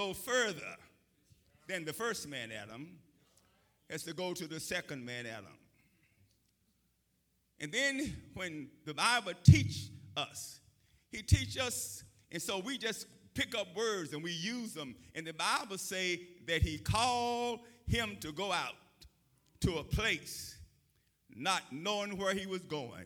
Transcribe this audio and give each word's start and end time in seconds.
go 0.00 0.14
further 0.14 0.76
than 1.68 1.84
the 1.84 1.92
first 1.92 2.26
man 2.26 2.50
Adam, 2.50 2.88
has 3.90 4.02
to 4.02 4.14
go 4.14 4.32
to 4.32 4.46
the 4.46 4.58
second 4.58 5.04
man 5.04 5.26
Adam. 5.26 5.58
And 7.60 7.70
then 7.70 8.16
when 8.32 8.68
the 8.86 8.94
Bible 8.94 9.32
teach 9.44 9.88
us, 10.16 10.60
he 11.12 11.20
teach 11.20 11.58
us, 11.58 12.02
and 12.32 12.40
so 12.40 12.60
we 12.60 12.78
just 12.78 13.06
pick 13.34 13.54
up 13.54 13.76
words 13.76 14.14
and 14.14 14.22
we 14.22 14.32
use 14.32 14.72
them. 14.72 14.94
And 15.14 15.26
the 15.26 15.34
Bible 15.34 15.76
say 15.76 16.22
that 16.46 16.62
he 16.62 16.78
called 16.78 17.60
him 17.86 18.16
to 18.20 18.32
go 18.32 18.50
out 18.52 18.76
to 19.60 19.78
a 19.78 19.84
place 19.84 20.56
not 21.36 21.62
knowing 21.70 22.16
where 22.16 22.32
he 22.32 22.46
was 22.46 22.62
going. 22.62 23.04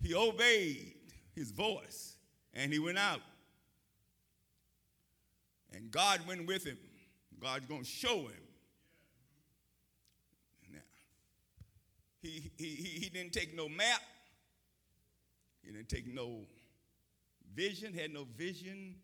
He 0.00 0.14
obeyed 0.14 0.94
his 1.34 1.50
voice 1.50 2.16
and 2.54 2.72
he 2.72 2.78
went 2.78 2.96
out. 2.96 3.20
And 5.74 5.90
God 5.90 6.20
went 6.26 6.46
with 6.46 6.64
him. 6.64 6.78
God's 7.40 7.66
going 7.66 7.82
to 7.82 7.86
show 7.86 8.20
him. 8.28 8.42
Now, 10.72 10.78
he, 12.22 12.50
he, 12.56 12.66
he 12.66 13.08
didn't 13.08 13.32
take 13.32 13.54
no 13.56 13.68
map. 13.68 14.00
He 15.62 15.72
didn't 15.72 15.88
take 15.88 16.12
no 16.12 16.46
vision, 17.54 17.92
had 17.92 18.12
no 18.12 18.26
vision. 18.36 18.94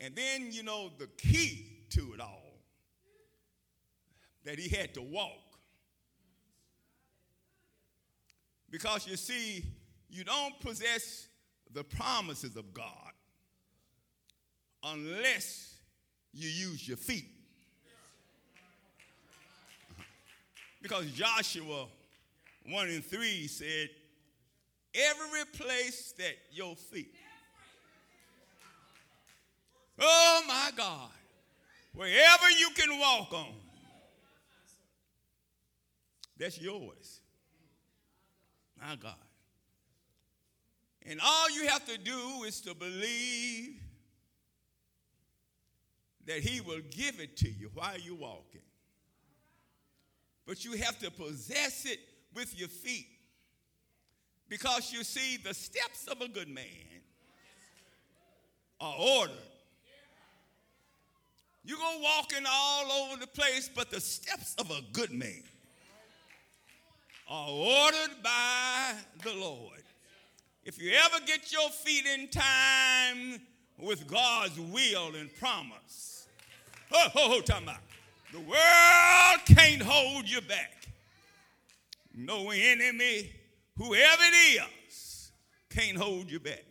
And 0.00 0.16
then, 0.16 0.48
you 0.50 0.62
know, 0.62 0.90
the 0.98 1.06
key 1.06 1.86
to 1.90 2.12
it 2.14 2.20
all 2.20 2.58
that 4.44 4.58
he 4.58 4.68
had 4.68 4.94
to 4.94 5.02
walk. 5.02 5.30
Because 8.68 9.06
you 9.06 9.16
see, 9.16 9.64
you 10.10 10.24
don't 10.24 10.58
possess 10.60 11.28
the 11.72 11.84
promises 11.84 12.56
of 12.56 12.74
God 12.74 13.11
unless 14.84 15.74
you 16.32 16.48
use 16.48 16.86
your 16.86 16.96
feet. 16.96 17.26
Because 20.80 21.06
Joshua 21.12 21.86
1 22.68 22.88
and 22.88 23.04
3 23.04 23.46
said, 23.46 23.88
Every 24.94 25.44
place 25.56 26.12
that 26.18 26.34
your 26.50 26.76
feet, 26.76 27.14
oh 29.98 30.42
my 30.46 30.70
God, 30.76 31.08
wherever 31.94 32.50
you 32.58 32.68
can 32.74 32.98
walk 32.98 33.32
on, 33.32 33.54
that's 36.38 36.60
yours. 36.60 37.20
My 38.78 38.96
God. 38.96 39.14
And 41.06 41.20
all 41.24 41.50
you 41.50 41.68
have 41.68 41.86
to 41.86 41.98
do 41.98 42.42
is 42.46 42.60
to 42.62 42.74
believe 42.74 43.81
that 46.26 46.38
He 46.38 46.60
will 46.60 46.80
give 46.90 47.20
it 47.20 47.36
to 47.38 47.50
you 47.50 47.70
while 47.74 47.98
you're 47.98 48.14
walking. 48.14 48.62
But 50.46 50.64
you 50.64 50.72
have 50.78 50.98
to 51.00 51.10
possess 51.10 51.84
it 51.86 52.00
with 52.34 52.58
your 52.58 52.68
feet. 52.68 53.06
Because 54.48 54.92
you 54.92 55.04
see, 55.04 55.36
the 55.36 55.54
steps 55.54 56.06
of 56.08 56.20
a 56.20 56.28
good 56.28 56.48
man 56.48 56.64
are 58.80 58.94
ordered. 58.98 59.36
You're 61.64 61.78
going 61.78 61.98
to 61.98 62.02
walk 62.02 62.32
in 62.36 62.44
all 62.48 62.90
over 62.90 63.20
the 63.20 63.28
place, 63.28 63.70
but 63.74 63.90
the 63.90 64.00
steps 64.00 64.54
of 64.58 64.70
a 64.70 64.80
good 64.92 65.12
man 65.12 65.44
are 67.28 67.48
ordered 67.48 68.22
by 68.22 68.94
the 69.22 69.32
Lord. 69.34 69.82
If 70.64 70.80
you 70.80 70.92
ever 70.92 71.24
get 71.24 71.52
your 71.52 71.70
feet 71.70 72.04
in 72.06 72.28
time 72.28 73.40
with 73.82 74.06
God's 74.06 74.58
will 74.58 75.14
and 75.16 75.34
promise, 75.38 76.26
oh, 76.92 77.08
oh, 77.16 77.40
the 78.32 78.40
world 78.40 79.40
can't 79.46 79.82
hold 79.82 80.28
you 80.28 80.40
back. 80.40 80.86
No 82.14 82.50
enemy, 82.50 83.30
whoever 83.76 84.22
it 84.22 84.62
is, 84.88 85.32
can't 85.68 85.96
hold 85.96 86.30
you 86.30 86.38
back. 86.40 86.64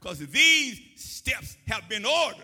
Because 0.00 0.18
these 0.18 0.80
steps 0.96 1.56
have 1.68 1.88
been 1.88 2.04
ordered, 2.04 2.42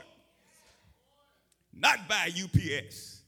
not 1.75 2.09
by 2.09 2.31
UPS, 2.31 3.21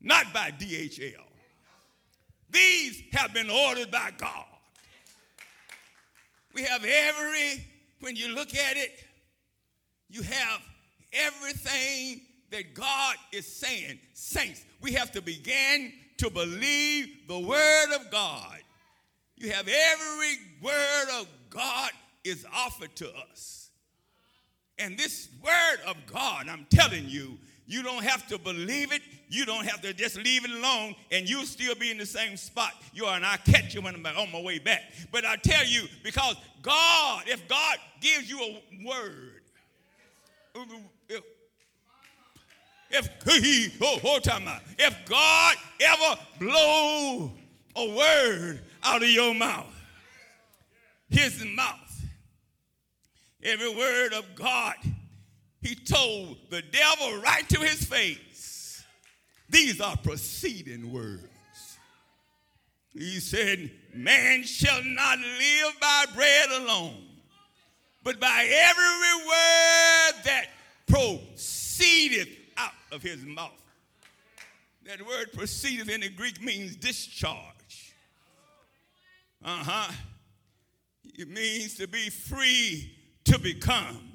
not 0.00 0.32
by 0.32 0.50
DHL. 0.50 1.14
These 2.50 3.02
have 3.12 3.32
been 3.32 3.50
ordered 3.50 3.90
by 3.90 4.10
God. 4.16 4.46
We 6.54 6.62
have 6.62 6.84
every, 6.84 7.64
when 8.00 8.16
you 8.16 8.34
look 8.34 8.54
at 8.54 8.76
it, 8.76 8.90
you 10.08 10.22
have 10.22 10.60
everything 11.12 12.22
that 12.50 12.74
God 12.74 13.16
is 13.32 13.46
saying. 13.46 13.98
Saints, 14.12 14.64
we 14.80 14.92
have 14.92 15.12
to 15.12 15.22
begin 15.22 15.92
to 16.18 16.30
believe 16.30 17.08
the 17.28 17.38
word 17.38 17.94
of 17.94 18.10
God. 18.10 18.58
You 19.36 19.50
have 19.52 19.68
every 19.68 20.36
word 20.60 21.20
of 21.20 21.26
God 21.48 21.90
is 22.24 22.46
offered 22.54 22.94
to 22.96 23.10
us. 23.30 23.70
And 24.78 24.98
this 24.98 25.28
word 25.42 25.78
of 25.86 25.96
God, 26.06 26.48
I'm 26.48 26.66
telling 26.70 27.06
you, 27.06 27.38
you 27.66 27.82
don't 27.82 28.02
have 28.04 28.26
to 28.28 28.38
believe 28.38 28.92
it. 28.92 29.02
You 29.30 29.46
don't 29.46 29.64
have 29.64 29.80
to 29.82 29.94
just 29.94 30.16
leave 30.16 30.44
it 30.44 30.50
alone 30.50 30.96
and 31.12 31.28
you'll 31.28 31.44
still 31.44 31.76
be 31.76 31.92
in 31.92 31.98
the 31.98 32.06
same 32.06 32.36
spot 32.36 32.72
you 32.92 33.04
are 33.04 33.14
and 33.14 33.24
I'll 33.24 33.38
catch 33.38 33.74
you 33.74 33.80
when 33.80 33.94
I'm 33.94 34.04
on 34.04 34.32
my 34.32 34.40
way 34.40 34.58
back. 34.58 34.82
But 35.12 35.24
I 35.24 35.36
tell 35.36 35.64
you, 35.64 35.84
because 36.02 36.34
God, 36.62 37.22
if 37.28 37.46
God 37.48 37.76
gives 38.00 38.28
you 38.28 38.40
a 38.40 38.84
word, 38.84 39.42
if, 42.90 43.08
if, 43.24 43.78
oh, 43.80 43.98
hold 44.00 44.24
time 44.24 44.48
out. 44.48 44.62
if 44.76 44.96
God 45.08 45.54
ever 45.80 46.20
blow 46.40 47.30
a 47.76 47.96
word 47.96 48.60
out 48.82 49.02
of 49.02 49.08
your 49.08 49.32
mouth, 49.32 49.72
his 51.08 51.44
mouth, 51.44 52.04
every 53.44 53.72
word 53.72 54.12
of 54.12 54.24
God, 54.34 54.74
he 55.62 55.76
told 55.76 56.38
the 56.50 56.62
devil 56.62 57.20
right 57.20 57.48
to 57.50 57.60
his 57.60 57.84
face, 57.84 58.49
these 59.50 59.80
are 59.80 59.96
proceeding 59.96 60.92
words. 60.92 61.26
He 62.92 63.20
said, 63.20 63.70
Man 63.94 64.44
shall 64.44 64.82
not 64.82 65.18
live 65.18 65.80
by 65.80 66.06
bread 66.14 66.50
alone, 66.50 67.04
but 68.02 68.18
by 68.18 68.48
every 68.50 69.26
word 69.26 70.24
that 70.24 70.46
proceedeth 70.86 72.28
out 72.56 72.72
of 72.92 73.02
his 73.02 73.24
mouth. 73.24 73.52
That 74.86 75.06
word 75.06 75.32
proceedeth 75.32 75.88
in 75.88 76.00
the 76.00 76.08
Greek 76.08 76.42
means 76.42 76.74
discharge. 76.76 77.94
Uh 79.44 79.64
huh. 79.64 79.92
It 81.14 81.28
means 81.28 81.76
to 81.76 81.86
be 81.86 82.10
free 82.10 82.96
to 83.24 83.38
become 83.38 84.10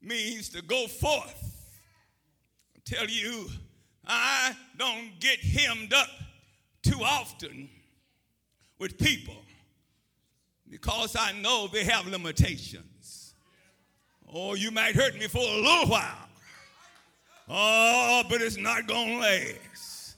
means 0.00 0.48
to 0.50 0.62
go 0.62 0.86
forth. 0.86 1.70
I 2.76 2.80
tell 2.84 3.06
you, 3.06 3.48
I 4.06 4.54
don't 4.78 5.18
get 5.20 5.40
hemmed 5.40 5.92
up 5.92 6.08
too 6.82 7.00
often 7.02 7.68
with 8.78 8.98
people 8.98 9.36
because 10.68 11.16
I 11.18 11.32
know 11.32 11.68
they 11.68 11.84
have 11.84 12.06
limitations. 12.06 13.34
Oh, 14.32 14.54
you 14.54 14.70
might 14.70 14.94
hurt 14.96 15.14
me 15.18 15.28
for 15.28 15.38
a 15.38 15.56
little 15.60 15.86
while. 15.86 16.28
Oh, 17.48 18.22
but 18.28 18.40
it's 18.40 18.56
not 18.56 18.86
going 18.86 19.08
to 19.08 19.16
last. 19.18 20.16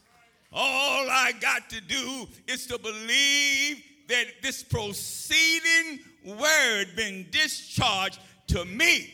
All 0.52 1.10
I 1.10 1.32
got 1.40 1.68
to 1.70 1.80
do 1.80 2.28
is 2.46 2.66
to 2.68 2.78
believe 2.78 3.82
that 4.08 4.26
this 4.40 4.62
proceeding 4.62 6.00
word 6.24 6.86
been 6.94 7.26
discharged 7.30 8.20
to 8.48 8.64
me 8.64 9.10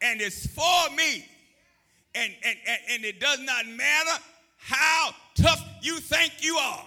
and 0.00 0.20
it's 0.20 0.46
for 0.46 0.94
me. 0.94 1.26
And, 2.14 2.32
and, 2.44 2.56
and, 2.66 2.80
and 2.90 3.04
it 3.04 3.20
does 3.20 3.40
not 3.40 3.66
matter 3.66 4.22
how 4.56 5.10
tough 5.34 5.64
you 5.80 5.98
think 5.98 6.32
you 6.40 6.56
are, 6.56 6.84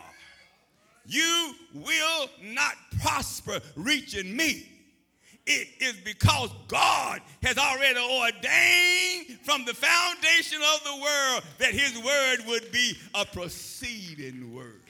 you 1.05 1.53
will 1.73 2.29
not 2.41 2.75
prosper 3.01 3.59
reaching 3.75 4.35
me. 4.35 4.69
It 5.45 5.67
is 5.81 5.95
because 6.05 6.49
God 6.69 7.19
has 7.41 7.57
already 7.57 7.99
ordained 7.99 9.39
from 9.41 9.65
the 9.65 9.73
foundation 9.73 10.59
of 10.73 10.83
the 10.85 11.01
world 11.01 11.43
that 11.57 11.73
his 11.73 11.97
word 12.01 12.37
would 12.47 12.71
be 12.71 12.93
a 13.13 13.25
proceeding 13.25 14.53
word. 14.53 14.83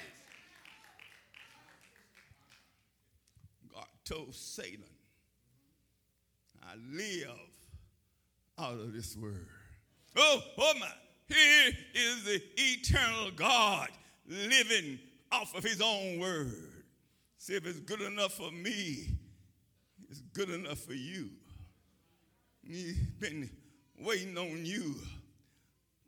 God 3.73 3.87
told 4.05 4.35
Satan, 4.35 4.83
I 6.61 6.75
live 6.95 7.29
out 8.59 8.73
of 8.73 8.93
this 8.93 9.17
word. 9.17 9.47
Oh, 10.15 10.41
oh 10.57 10.73
my. 10.79 10.87
Here 11.27 11.71
is 11.93 12.23
the 12.25 12.41
eternal 12.57 13.31
God 13.31 13.89
living 14.27 14.99
off 15.31 15.55
of 15.55 15.63
his 15.63 15.81
own 15.81 16.19
word. 16.19 16.83
See 17.37 17.55
if 17.55 17.65
it's 17.65 17.79
good 17.79 18.01
enough 18.01 18.33
for 18.33 18.51
me, 18.51 19.07
it's 20.09 20.21
good 20.33 20.49
enough 20.49 20.79
for 20.79 20.93
you. 20.93 21.29
He's 22.65 22.95
been 23.19 23.49
waiting 23.99 24.37
on 24.37 24.65
you 24.65 24.95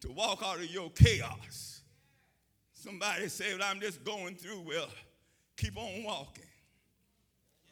to 0.01 0.11
walk 0.11 0.41
out 0.43 0.57
of 0.57 0.65
your 0.65 0.89
chaos. 0.91 1.81
Somebody 2.73 3.27
said, 3.29 3.61
I'm 3.61 3.79
just 3.79 4.03
going 4.03 4.35
through. 4.35 4.61
Well, 4.61 4.87
keep 5.57 5.75
on 5.75 6.03
walking. 6.03 6.45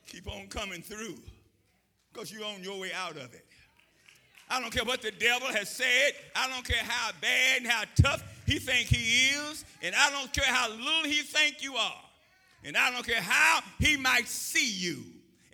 Keep 0.07 0.27
on 0.27 0.47
coming 0.47 0.81
through 0.81 1.18
because 2.12 2.31
you're 2.31 2.45
on 2.45 2.63
your 2.63 2.80
way 2.80 2.91
out 2.94 3.15
of 3.15 3.33
it. 3.33 3.45
I 4.53 4.61
don't 4.61 4.71
care 4.71 4.85
what 4.85 5.01
the 5.01 5.09
devil 5.09 5.47
has 5.47 5.67
said. 5.67 6.13
I 6.35 6.47
don't 6.47 6.63
care 6.63 6.83
how 6.83 7.09
bad 7.19 7.61
and 7.61 7.67
how 7.67 7.85
tough 8.00 8.23
he 8.45 8.59
think 8.59 8.88
he 8.88 9.29
is. 9.29 9.65
And 9.81 9.95
I 9.95 10.11
don't 10.11 10.31
care 10.31 10.45
how 10.45 10.69
little 10.69 11.05
he 11.05 11.23
think 11.23 11.63
you 11.63 11.75
are. 11.75 12.01
And 12.63 12.77
I 12.77 12.91
don't 12.91 13.03
care 13.03 13.19
how 13.19 13.61
he 13.79 13.97
might 13.97 14.27
see 14.27 14.71
you 14.71 15.05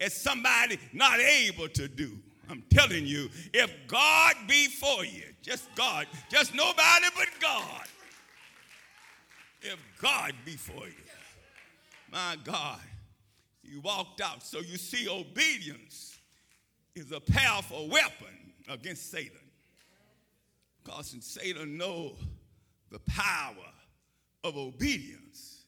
as 0.01 0.13
somebody 0.13 0.77
not 0.91 1.21
able 1.21 1.69
to 1.69 1.87
do. 1.87 2.11
I'm 2.49 2.61
telling 2.69 3.05
you, 3.05 3.29
if 3.53 3.73
God 3.87 4.33
be 4.49 4.67
for 4.67 5.05
you, 5.05 5.23
just 5.41 5.73
God, 5.75 6.05
just 6.29 6.53
nobody 6.53 7.05
but 7.15 7.27
God. 7.39 7.85
If 9.61 9.79
God 10.01 10.33
be 10.43 10.57
for 10.57 10.85
you, 10.85 11.05
my 12.11 12.35
God, 12.43 12.81
you 13.63 13.79
walked 13.79 14.19
out. 14.19 14.43
So 14.43 14.59
you 14.59 14.77
see, 14.77 15.07
obedience 15.07 16.17
is 16.95 17.13
a 17.13 17.21
powerful 17.21 17.87
weapon 17.87 18.48
against 18.69 19.11
Satan. 19.11 19.39
Because 20.83 21.15
Satan 21.21 21.77
know 21.77 22.13
the 22.91 22.99
power 22.99 23.55
of 24.43 24.57
obedience. 24.57 25.65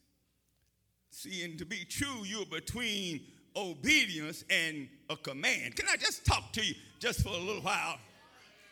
See, 1.10 1.44
and 1.44 1.58
to 1.60 1.66
be 1.66 1.86
true, 1.86 2.24
you're 2.24 2.46
between 2.46 3.22
obedience 3.56 4.44
and 4.50 4.88
a 5.10 5.16
command. 5.18 5.76
Can 5.76 5.88
I 5.90 5.98
just 5.98 6.26
talk 6.26 6.52
to 6.54 6.66
you 6.66 6.74
just 7.00 7.22
for 7.22 7.30
a 7.30 7.38
little 7.38 7.62
while? 7.62 7.98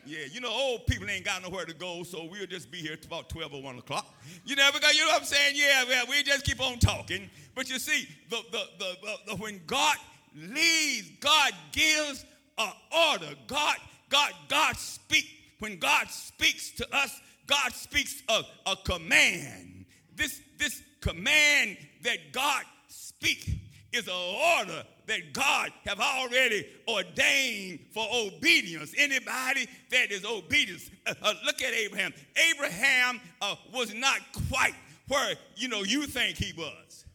Yeah, 0.06 0.26
you 0.32 0.40
know, 0.40 0.50
old 0.50 0.88
people 0.88 1.10
ain't 1.10 1.26
got 1.26 1.44
nowhere 1.44 1.66
to 1.66 1.74
go, 1.74 2.04
so 2.04 2.24
we'll 2.24 2.48
just 2.48 2.72
be 2.72 2.78
here 2.78 2.98
about 3.06 3.30
12 3.30 3.54
or 3.54 3.62
1 3.62 3.80
o'clock. 3.80 4.16
You 4.46 4.56
never 4.56 4.80
got, 4.80 4.96
you 4.96 5.02
know 5.02 5.08
what 5.08 5.22
I'm 5.22 5.28
saying? 5.28 5.56
Yeah, 5.56 5.84
yeah, 5.88 6.04
we 6.10 6.24
just 6.24 6.46
keep 6.46 6.62
on 6.62 6.80
talking. 6.80 7.30
But 7.54 7.70
you 7.70 7.78
see, 7.78 8.08
the, 8.30 8.38
the, 8.52 8.64
the, 8.80 8.96
the, 9.28 9.36
when 9.36 9.60
God 9.68 9.98
leads, 10.36 11.12
God 11.20 11.52
gives 11.74 12.26
an 12.58 12.72
order. 13.12 13.36
God, 13.48 13.76
God, 14.10 14.32
God 14.48 14.76
speak. 14.76 15.26
When 15.60 15.78
God 15.78 16.10
speaks 16.10 16.72
to 16.72 16.96
us, 16.96 17.20
God 17.46 17.74
speaks 17.74 18.24
a, 18.30 18.44
a 18.66 18.76
command. 18.78 19.86
This, 20.16 20.42
this 20.58 20.82
command 21.02 21.78
that 22.04 22.32
God 22.32 22.64
speak 22.88 23.50
is 23.92 24.08
an 24.08 24.60
order 24.60 24.84
that 25.08 25.34
God 25.34 25.72
have 25.86 26.00
already 26.00 26.68
ordained 26.88 27.80
for 27.92 28.06
obedience. 28.14 28.94
Anybody 28.98 29.68
that 29.90 30.12
is 30.12 30.24
obedience. 30.24 30.90
Uh, 31.06 31.16
uh, 31.22 31.34
look 31.46 31.62
at 31.62 31.74
Abraham. 31.74 32.14
Abraham 32.52 33.20
uh, 33.42 33.56
was 33.74 33.94
not 33.94 34.20
quite 34.50 34.76
where 35.08 35.34
you 35.56 35.68
know 35.68 35.82
you 35.82 36.06
think 36.06 36.38
he 36.38 36.54
was, 36.54 37.06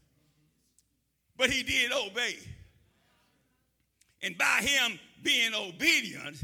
but 1.36 1.50
he 1.50 1.62
did 1.62 1.92
obey. 1.92 2.34
And 4.22 4.36
by 4.36 4.60
him 4.62 4.98
being 5.22 5.54
obedient, 5.54 6.38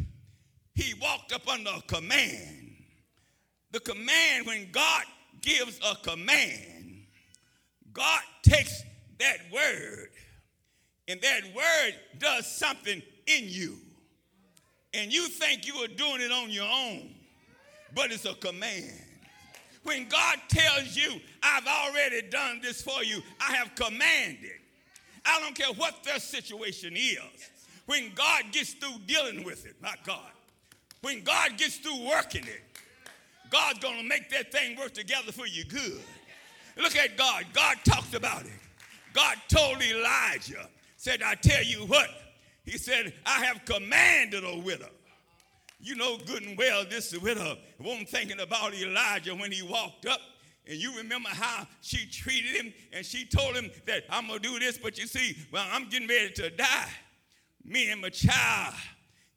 he 0.75 0.95
walked 1.01 1.33
up 1.33 1.49
under 1.49 1.71
a 1.77 1.83
command. 1.83 2.77
The 3.73 3.81
command, 3.81 4.47
when 4.47 4.71
God 4.73 5.05
gives 5.41 5.79
a 5.85 5.95
command, 5.97 7.05
God 7.93 8.21
takes 8.43 8.83
that 9.19 9.39
word 9.53 10.09
and 11.09 11.21
that 11.21 11.43
word 11.55 11.95
does 12.19 12.47
something 12.47 13.03
in 13.27 13.45
you. 13.45 13.77
And 14.95 15.13
you 15.13 15.29
think 15.29 15.67
you 15.67 15.75
are 15.77 15.89
doing 15.89 16.21
it 16.21 16.33
on 16.33 16.51
your 16.51 16.69
own, 16.69 17.15
but 17.95 18.11
it's 18.11 18.25
a 18.25 18.35
command. 18.35 19.05
When 19.83 20.09
God 20.09 20.39
tells 20.49 20.97
you, 20.97 21.21
I've 21.43 21.67
already 21.67 22.23
done 22.23 22.61
this 22.63 22.83
for 22.83 23.03
you, 23.03 23.23
I 23.41 23.55
have 23.55 23.75
commanded. 23.75 24.53
I 25.25 25.41
don't 25.41 25.55
care 25.55 25.73
what 25.75 26.03
their 26.05 26.19
situation 26.19 26.95
is. 26.97 27.51
When 27.87 28.13
God 28.15 28.45
gets 28.53 28.75
through 28.75 28.99
dealing 29.07 29.45
with 29.45 29.67
it, 29.67 29.77
my 29.81 29.95
God, 30.05 30.31
when 31.03 31.23
God 31.23 31.57
gets 31.57 31.77
through 31.77 32.07
working 32.07 32.45
it, 32.45 32.63
God's 33.51 33.81
going 33.81 34.01
to 34.01 34.09
make 34.09 34.31
that 34.31 34.53
thing 34.53 34.77
work 34.77 34.95
together 34.95 35.33
for 35.33 35.47
you 35.47 35.65
good. 35.65 36.01
Look 36.77 36.97
at 36.97 37.17
God. 37.17 37.47
God 37.53 37.77
talks 37.85 38.15
about 38.15 38.43
it. 38.43 38.53
God 39.13 39.37
told 39.49 39.83
Elijah, 39.83 40.69
said, 40.97 41.23
I 41.23 41.35
tell 41.35 41.65
you 41.65 41.79
what, 41.87 42.09
he 42.65 42.79
said, 42.79 43.13
I 43.27 43.45
have 43.45 43.65
commanded 43.65 44.45
a 44.45 44.59
widow. 44.59 44.89
You 45.81 45.97
know 45.97 46.19
good 46.19 46.43
and 46.43 46.59
well 46.59 46.85
this 46.89 47.17
widow 47.19 47.57
wasn't 47.79 48.09
thinking 48.09 48.41
about 48.41 48.75
Elijah 48.75 49.35
when 49.35 49.51
he 49.51 49.63
walked 49.63 50.07
up. 50.07 50.21
And 50.69 50.77
you 50.77 50.97
remember 50.97 51.31
how 51.31 51.67
she 51.81 52.07
treated 52.07 52.51
him 52.51 52.73
and 52.93 53.05
she 53.05 53.25
told 53.25 53.57
him 53.57 53.71
that 53.87 54.05
I'm 54.11 54.29
going 54.29 54.41
to 54.41 54.49
do 54.49 54.59
this, 54.59 54.79
but 54.79 54.99
you 54.99 55.07
see, 55.07 55.37
well, 55.51 55.67
I'm 55.73 55.89
getting 55.89 56.07
ready 56.07 56.31
to 56.35 56.51
die. 56.51 56.91
Me 57.65 57.91
and 57.91 58.03
my 58.03 58.11
child 58.11 58.75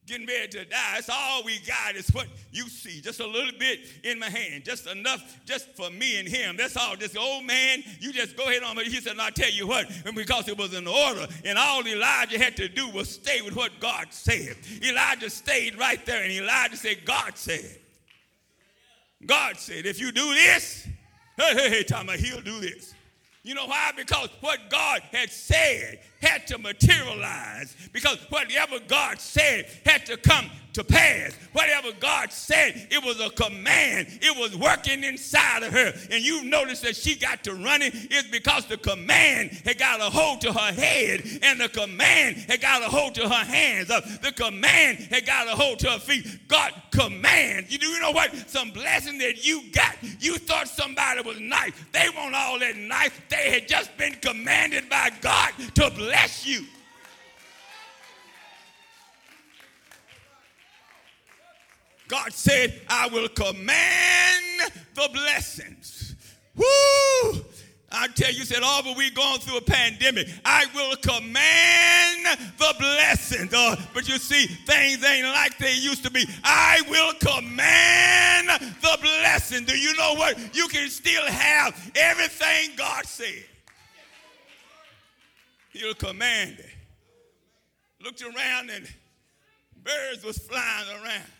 getting 0.06 0.28
ready 0.28 0.48
to 0.50 0.66
die. 0.66 0.92
That's 0.96 1.10
all 1.10 1.44
we 1.44 1.60
got 1.60 1.96
is 1.96 2.10
what 2.10 2.28
you 2.52 2.68
see. 2.70 3.02
Just 3.02 3.20
a 3.20 3.28
little 3.28 3.58
bit 3.58 3.80
in 4.04 4.20
my 4.20 4.30
hand. 4.30 4.66
Just 4.66 4.88
enough 4.88 5.40
just 5.46 5.70
for 5.76 5.90
me 5.90 6.20
and 6.20 6.28
him. 6.28 6.58
That's 6.58 6.76
all. 6.78 6.96
This 6.98 7.16
old 7.16 7.46
man, 7.46 7.84
you 8.00 8.12
just 8.12 8.36
go 8.36 8.44
ahead 8.44 8.64
on. 8.64 8.76
But 8.76 8.86
he 8.86 9.00
said, 9.02 9.18
I'll 9.20 9.32
tell 9.32 9.52
you 9.52 9.68
what, 9.68 9.90
and 10.06 10.16
because 10.16 10.48
it 10.48 10.58
was 10.58 10.74
an 10.74 10.88
order, 10.88 11.28
and 11.46 11.58
all 11.58 11.86
Elijah 11.86 12.38
had 12.38 12.58
to 12.58 12.68
do 12.68 12.90
was 12.90 13.10
stay 13.10 13.42
with 13.42 13.56
what 13.56 13.72
God 13.80 14.08
said. 14.10 14.56
Elijah 14.84 15.30
stayed 15.30 15.78
right 15.78 16.04
there, 16.06 16.24
and 16.24 16.32
Elijah 16.32 16.78
said, 16.78 17.06
God 17.06 17.38
said. 17.38 17.80
God 19.26 19.58
said, 19.58 19.86
if 19.86 20.00
you 20.00 20.12
do 20.12 20.34
this, 20.34 20.86
hey, 21.38 21.54
hey, 21.54 21.70
hey, 21.70 21.84
Tommy, 21.84 22.18
he'll 22.18 22.42
do 22.42 22.60
this. 22.60 22.94
You 23.44 23.56
know 23.56 23.66
why? 23.66 23.92
Because 23.96 24.30
what 24.40 24.70
God 24.70 25.02
had 25.12 25.30
said 25.30 26.00
had 26.24 26.48
to 26.48 26.58
materialize. 26.58 27.76
Because 27.92 28.18
whatever 28.30 28.80
God 28.88 29.20
said 29.20 29.68
had 29.86 30.06
to 30.08 30.18
come 30.18 30.50
to 30.74 30.84
pass. 30.84 31.34
Whatever 31.54 31.90
God 32.00 32.32
said, 32.32 32.88
it 32.90 33.04
was 33.04 33.20
a 33.20 33.30
command. 33.30 34.08
It 34.22 34.38
was 34.38 34.58
working 34.58 35.04
inside 35.04 35.64
of 35.64 35.72
her. 35.72 35.94
And 36.12 36.24
you 36.24 36.44
notice 36.44 36.82
that 36.82 36.96
she 36.96 37.16
got 37.16 37.44
to 37.44 37.54
running 37.54 37.92
is 37.94 38.24
because 38.32 38.66
the 38.66 38.78
command 38.78 39.52
had 39.66 39.78
got 39.78 40.00
a 40.00 40.06
hold 40.06 40.42
to 40.42 40.52
her 40.52 40.74
head 40.74 41.22
and 41.44 41.60
the 41.60 41.70
command 41.70 42.38
had 42.38 42.62
got 42.62 42.82
a 42.82 42.86
hold 42.86 43.16
to 43.16 43.30
her 43.30 43.46
hands. 43.46 43.92
Uh, 43.92 44.02
the 44.22 44.32
command 44.32 44.98
had 45.12 45.26
got 45.26 45.48
a 45.48 45.52
hold 45.52 45.80
to 45.80 45.92
her 45.92 46.00
feet. 46.00 46.26
God 46.48 46.74
commands. 46.92 47.72
You 47.72 47.78
do 47.78 47.88
you 47.88 48.00
know 48.00 48.12
what? 48.12 48.34
Some 48.50 48.72
blessing 48.72 49.20
that 49.20 49.46
you 49.46 49.62
got. 49.72 49.96
You 50.20 50.38
thought 50.38 50.68
somebody 50.68 51.22
was 51.22 51.40
nice. 51.40 51.74
They 51.92 52.08
want 52.16 52.34
all 52.34 52.58
that 52.60 52.76
nice. 52.76 53.12
They 53.30 53.52
had 53.52 53.68
just 53.68 53.96
been 53.98 54.14
commanded 54.16 54.90
by 54.90 55.12
God 55.22 55.52
to 55.76 55.92
bless 55.92 56.13
you. 56.46 56.66
God 62.08 62.34
said, 62.34 62.80
I 62.90 63.08
will 63.08 63.28
command 63.30 64.72
the 64.94 65.10
blessings. 65.12 66.16
Woo! 66.56 67.44
I 67.96 68.08
tell 68.08 68.32
you, 68.32 68.44
said, 68.44 68.60
oh, 68.62 68.82
but 68.84 68.98
we 68.98 69.12
going 69.12 69.40
through 69.40 69.58
a 69.58 69.62
pandemic. 69.62 70.28
I 70.44 70.66
will 70.74 70.96
command 70.96 72.40
the 72.58 72.76
blessings. 72.80 73.54
Uh, 73.54 73.76
but 73.94 74.08
you 74.08 74.18
see, 74.18 74.48
things 74.48 75.04
ain't 75.04 75.28
like 75.28 75.58
they 75.60 75.76
used 75.76 76.04
to 76.04 76.12
be. 76.12 76.28
I 76.44 76.82
will 76.90 77.14
command 77.14 78.50
the 78.82 78.98
blessing. 79.00 79.66
Do 79.66 79.78
you 79.78 79.96
know 79.96 80.16
what? 80.16 80.56
You 80.56 80.68
can 80.68 80.90
still 80.90 81.26
have 81.28 81.92
everything 81.96 82.72
God 82.76 83.06
said. 83.06 83.46
He'll 85.74 85.96
command 85.96 86.60
it. 86.60 86.70
Looked 88.00 88.22
around 88.22 88.70
and 88.70 88.88
birds 89.84 90.24
was 90.24 90.38
flying 90.38 90.88
around. 91.02 91.32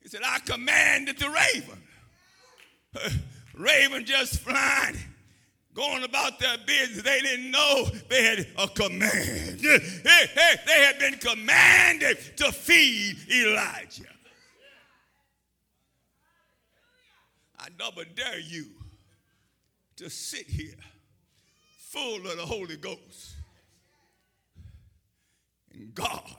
He 0.00 0.08
said, 0.08 0.20
I 0.24 0.38
commanded 0.40 1.18
the 1.18 1.28
raven. 1.28 1.82
raven 3.54 4.04
just 4.04 4.40
flying, 4.40 4.96
going 5.74 6.04
about 6.04 6.38
their 6.38 6.56
business. 6.66 7.02
They 7.02 7.20
didn't 7.20 7.50
know 7.50 7.86
they 8.08 8.22
had 8.22 8.46
a 8.58 8.68
command. 8.68 9.60
Hey, 9.60 10.26
hey, 10.34 10.54
they 10.66 10.84
had 10.84 10.98
been 10.98 11.14
commanded 11.14 12.18
to 12.36 12.52
feed 12.52 13.16
Elijah. 13.30 14.04
I 17.58 17.68
double 17.78 18.04
dare 18.14 18.40
you 18.40 18.66
to 19.96 20.10
sit 20.10 20.46
here 20.46 20.74
full 21.92 22.26
of 22.26 22.36
the 22.38 22.46
Holy 22.46 22.76
Ghost 22.78 23.34
and 25.74 25.94
God 25.94 26.36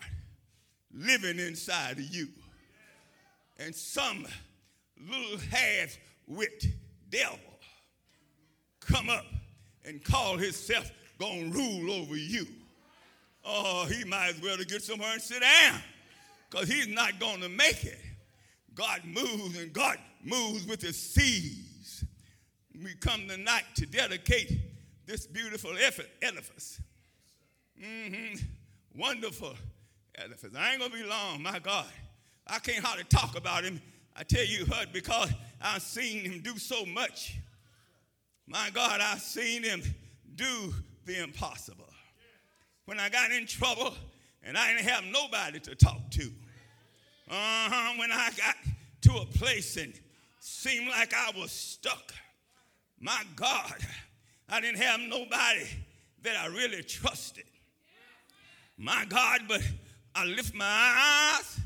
living 0.91 1.37
inside 1.37 1.99
of 1.99 2.05
you 2.05 2.27
and 3.59 3.75
some 3.75 4.25
little 5.07 5.37
half-wit 5.51 6.65
devil 7.11 7.37
come 8.79 9.11
up 9.11 9.25
and 9.85 10.03
call 10.03 10.37
himself 10.37 10.91
gonna 11.19 11.45
rule 11.45 11.91
over 11.91 12.15
you. 12.15 12.47
oh, 13.45 13.85
he 13.85 14.03
might 14.05 14.29
as 14.29 14.41
well 14.41 14.57
to 14.57 14.65
get 14.65 14.81
somewhere 14.81 15.13
and 15.13 15.21
sit 15.21 15.41
down 15.41 15.79
because 16.49 16.67
he's 16.67 16.87
not 16.87 17.19
to 17.19 17.49
make 17.49 17.83
it. 17.83 17.99
God 18.73 19.01
moves 19.05 19.59
and 19.59 19.71
God 19.71 19.99
moves 20.23 20.65
with 20.65 20.81
his 20.81 20.99
seas. 20.99 22.03
We 22.83 22.95
come 22.95 23.27
tonight 23.27 23.65
to 23.75 23.85
dedicate 23.85 24.72
this 25.05 25.27
beautiful 25.27 25.71
edifice. 26.21 26.81
Mm-hmm. 27.81 28.35
Wonderful 28.95 29.53
edifice. 30.15 30.53
I 30.57 30.71
ain't 30.71 30.79
going 30.79 30.91
to 30.91 30.97
be 30.97 31.03
long, 31.03 31.41
my 31.41 31.59
God. 31.59 31.87
I 32.47 32.59
can't 32.59 32.83
hardly 32.83 33.05
talk 33.05 33.37
about 33.37 33.63
him. 33.63 33.81
I 34.15 34.23
tell 34.23 34.45
you 34.45 34.65
what, 34.65 34.93
because 34.93 35.31
I've 35.61 35.81
seen 35.81 36.23
him 36.23 36.41
do 36.41 36.57
so 36.57 36.85
much. 36.85 37.37
My 38.47 38.69
God, 38.73 39.01
I've 39.01 39.21
seen 39.21 39.63
him 39.63 39.81
do 40.35 40.73
the 41.05 41.23
impossible. 41.23 41.87
When 42.85 42.99
I 42.99 43.09
got 43.09 43.31
in 43.31 43.47
trouble 43.47 43.93
and 44.43 44.57
I 44.57 44.73
didn't 44.73 44.89
have 44.89 45.05
nobody 45.05 45.59
to 45.61 45.75
talk 45.75 46.11
to. 46.11 46.31
Uh-huh, 47.29 47.93
when 47.97 48.11
I 48.11 48.29
got 48.37 48.55
to 49.01 49.13
a 49.21 49.25
place 49.25 49.77
and 49.77 49.93
seemed 50.39 50.89
like 50.89 51.13
I 51.13 51.31
was 51.37 51.51
stuck. 51.51 52.13
My 52.99 53.23
God, 53.35 53.75
I 54.49 54.61
didn't 54.61 54.81
have 54.81 54.99
nobody 55.01 55.67
that 56.23 56.35
I 56.37 56.47
really 56.47 56.83
trusted. 56.83 57.45
My 58.77 59.05
God, 59.07 59.41
but 59.47 59.61
I 60.15 60.25
lift 60.25 60.53
my 60.53 60.65
eyes 60.65 61.59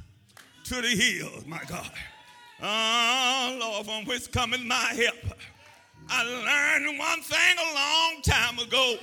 to 0.66 0.82
the 0.82 0.88
hills, 0.88 1.46
my 1.46 1.62
God. 1.68 1.92
Oh, 2.62 3.58
Lord, 3.60 3.86
from 3.86 4.06
which 4.06 4.32
cometh 4.32 4.62
my 4.62 4.76
help. 4.76 5.38
I 6.10 6.24
learned 6.24 6.98
one 6.98 7.22
thing 7.22 7.58
a 7.60 7.74
long 7.76 8.22
time 8.24 8.60
ago 8.60 8.98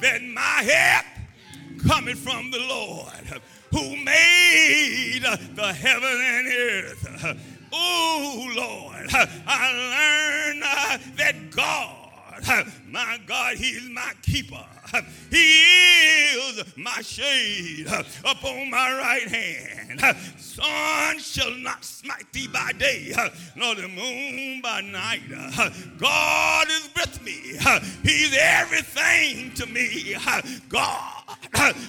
that 0.00 0.22
my 0.22 0.62
help 0.64 1.86
cometh 1.86 2.18
from 2.18 2.50
the 2.50 2.58
Lord 2.58 3.40
who 3.70 3.96
made 3.96 5.22
the 5.54 5.72
heaven 5.72 6.20
and 6.20 6.48
earth. 6.48 7.36
Oh, 7.72 8.52
Lord, 8.56 9.06
I 9.46 10.50
learned 10.52 10.62
uh, 10.64 10.98
that 11.16 11.50
God, 11.50 11.99
my 12.88 13.18
God, 13.26 13.56
He's 13.56 13.88
my 13.90 14.12
keeper. 14.22 14.64
He 15.30 15.36
is 15.36 16.64
my 16.76 17.00
shade 17.02 17.86
upon 18.24 18.70
my 18.70 18.92
right 18.92 19.28
hand. 19.28 20.00
Sun 20.38 21.18
shall 21.18 21.54
not 21.58 21.84
smite 21.84 22.32
thee 22.32 22.48
by 22.48 22.72
day, 22.78 23.14
nor 23.56 23.74
the 23.74 23.88
moon 23.88 24.60
by 24.60 24.80
night. 24.80 25.22
God 25.98 26.66
is 26.68 26.88
with 26.96 27.22
me. 27.24 27.58
He's 28.02 28.36
everything 28.38 29.52
to 29.54 29.66
me. 29.66 30.16
God. 30.68 31.24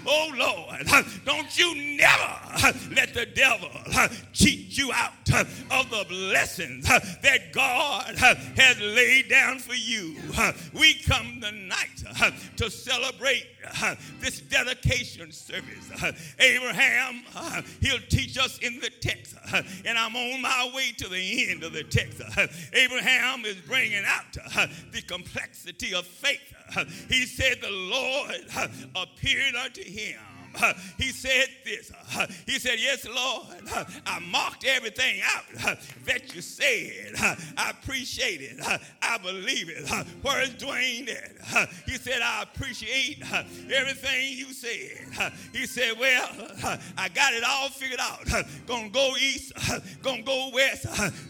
Oh 0.05 0.31
Lord, 0.35 0.87
don't 1.25 1.57
you 1.57 1.97
never 1.97 2.75
let 2.95 3.13
the 3.13 3.25
devil 3.25 3.69
cheat 4.33 4.77
you 4.77 4.91
out 4.93 5.13
of 5.71 5.89
the 5.89 6.05
blessings 6.07 6.87
that 6.87 7.51
God 7.51 8.15
has 8.17 8.79
laid 8.79 9.29
down 9.29 9.59
for 9.59 9.73
you. 9.75 10.15
We 10.73 10.95
come 10.95 11.41
tonight 11.41 12.03
to 12.57 12.69
celebrate 12.91 13.45
uh, 13.81 13.95
this 14.19 14.41
dedication 14.41 15.31
service. 15.31 15.89
Uh, 16.01 16.11
Abraham, 16.39 17.23
uh, 17.35 17.61
he'll 17.79 17.99
teach 18.09 18.37
us 18.37 18.57
in 18.59 18.79
the 18.79 18.89
text, 18.89 19.35
uh, 19.53 19.61
and 19.85 19.97
I'm 19.97 20.15
on 20.15 20.41
my 20.41 20.71
way 20.75 20.91
to 20.97 21.07
the 21.07 21.49
end 21.49 21.63
of 21.63 21.73
the 21.73 21.83
text. 21.83 22.21
Uh, 22.37 22.47
Abraham 22.73 23.45
is 23.45 23.55
bringing 23.67 24.03
out 24.05 24.37
uh, 24.55 24.67
the 24.91 25.01
complexity 25.01 25.93
of 25.93 26.05
faith. 26.05 26.39
he 27.09 27.25
said, 27.25 27.61
The 27.61 27.69
Lord 27.69 28.71
appeared 28.95 29.55
unto 29.55 29.83
him 29.83 30.19
he 30.97 31.09
said 31.09 31.47
this. 31.65 31.91
He 32.45 32.59
said, 32.59 32.75
Yes, 32.79 33.07
Lord, 33.07 33.47
I 34.05 34.19
marked 34.19 34.65
everything 34.65 35.21
out 35.23 35.43
that 36.05 36.35
you 36.35 36.41
said. 36.41 37.13
I 37.57 37.69
appreciate 37.71 38.41
it. 38.41 38.59
I 39.01 39.17
believe 39.17 39.69
it. 39.69 39.87
Where 40.21 40.41
is 40.41 40.49
Dwayne 40.51 41.09
at? 41.09 41.69
He 41.85 41.93
said, 41.97 42.21
I 42.21 42.43
appreciate 42.43 43.21
everything 43.73 44.37
you 44.37 44.53
said. 44.53 45.31
He 45.53 45.65
said, 45.65 45.93
Well, 45.99 46.29
I 46.97 47.09
got 47.09 47.33
it 47.33 47.43
all 47.47 47.69
figured 47.69 47.99
out. 47.99 48.25
Gonna 48.67 48.89
go 48.89 49.13
east, 49.19 49.53
gonna 50.01 50.23
go 50.23 50.51
west, 50.53 50.85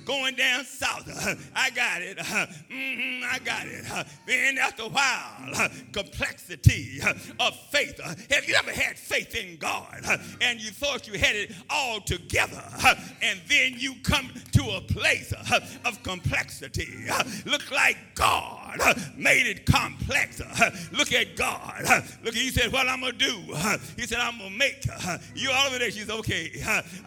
going 0.06 0.36
down 0.36 0.66
south. 0.66 1.08
I 1.56 1.70
got 1.72 2.02
it. 2.02 2.18
Mm-hmm, 2.18 3.24
I 3.30 3.40
got 3.40 3.68
it. 3.68 4.08
Then 4.26 4.58
after 4.58 4.84
a 4.84 4.90
while, 4.90 5.70
complexity 5.92 7.00
of 7.40 7.56
faith. 7.72 8.00
Have 8.32 8.48
you 8.48 8.56
ever 8.56 8.72
had 8.72 8.98
faith 8.98 9.11
in 9.12 9.58
God 9.58 10.04
and 10.42 10.62
you 10.62 10.72
thought 10.72 11.08
you 11.08 11.18
had 11.18 11.36
it 11.36 11.52
all 11.70 12.00
together 12.02 12.64
and 13.22 13.40
then 13.48 13.74
you 13.78 13.96
come 14.04 14.30
to 14.54 14.64
a 14.72 14.82
place 14.82 15.34
of 15.86 16.04
complexity. 16.04 17.06
Look 17.46 17.70
like 17.72 17.98
God 18.16 18.80
made 19.16 19.48
it 19.48 19.66
complex. 19.66 20.42
Look 20.92 21.14
at 21.14 21.36
God. 21.36 21.84
Look, 22.24 22.34
he 22.34 22.50
said, 22.50 22.72
What 22.72 22.88
I'm 22.88 23.02
going 23.02 23.14
to 23.14 23.18
do? 23.18 23.38
He 23.98 24.08
said, 24.08 24.20
I'm 24.20 24.38
going 24.38 24.52
to 24.52 24.58
make 24.58 24.86
you 25.36 25.52
all 25.52 25.68
of 25.68 25.74
the 25.74 25.80
nations. 25.80 26.10
Okay, 26.10 26.52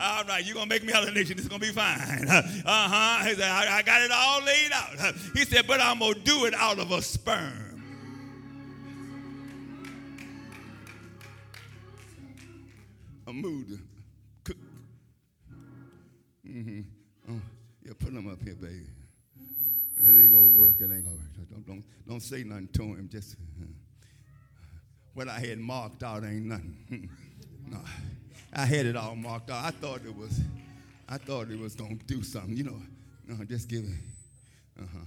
all 0.00 0.24
right, 0.24 0.44
you're 0.44 0.54
going 0.54 0.68
to 0.68 0.74
make 0.74 0.84
me 0.84 0.92
all 0.92 1.04
the 1.04 1.10
nations. 1.10 1.40
It's 1.40 1.48
going 1.48 1.60
to 1.60 1.66
be 1.66 1.72
fine. 1.72 2.28
Uh 2.28 2.42
huh. 2.64 3.24
He 3.24 3.34
said, 3.34 3.50
I, 3.50 3.78
I 3.78 3.82
got 3.82 4.02
it 4.02 4.10
all 4.12 4.42
laid 4.42 4.72
out. 4.72 5.14
He 5.34 5.44
said, 5.44 5.66
But 5.66 5.80
I'm 5.80 5.98
going 5.98 6.14
to 6.14 6.20
do 6.20 6.44
it 6.46 6.54
out 6.54 6.78
of 6.78 6.90
a 6.90 7.02
sperm. 7.02 7.73
A 13.26 13.32
mood. 13.32 13.80
Mm-hmm. 16.46 16.80
Oh, 17.30 17.40
yeah, 17.84 17.92
put 17.98 18.12
them 18.12 18.28
up 18.30 18.42
here, 18.42 18.54
baby. 18.54 18.86
It 19.98 20.08
ain't 20.08 20.30
gonna 20.30 20.48
work. 20.48 20.76
It 20.80 20.84
ain't 20.84 21.04
gonna 21.04 21.16
work. 21.16 21.48
Don't 21.50 21.66
don't, 21.66 21.84
don't 22.06 22.20
say 22.20 22.44
nothing 22.44 22.68
to 22.74 22.82
him. 22.82 23.08
Just 23.10 23.36
uh, 23.60 23.66
what 25.14 25.28
I 25.28 25.38
had 25.40 25.58
marked 25.58 26.02
out 26.02 26.24
ain't 26.24 26.44
nothing. 26.44 27.08
no, 27.66 27.78
I 28.52 28.66
had 28.66 28.86
it 28.86 28.96
all 28.96 29.16
marked 29.16 29.50
out. 29.50 29.64
I 29.64 29.70
thought 29.70 30.02
it 30.04 30.14
was. 30.14 30.40
I 31.08 31.18
thought 31.18 31.50
it 31.50 31.58
was 31.58 31.74
gonna 31.74 31.96
do 32.06 32.22
something. 32.22 32.56
You 32.56 32.64
know, 32.64 32.82
no, 33.26 33.44
just 33.44 33.68
give 33.68 33.84
it. 33.84 34.82
Uh 34.82 34.86
huh. 34.92 35.04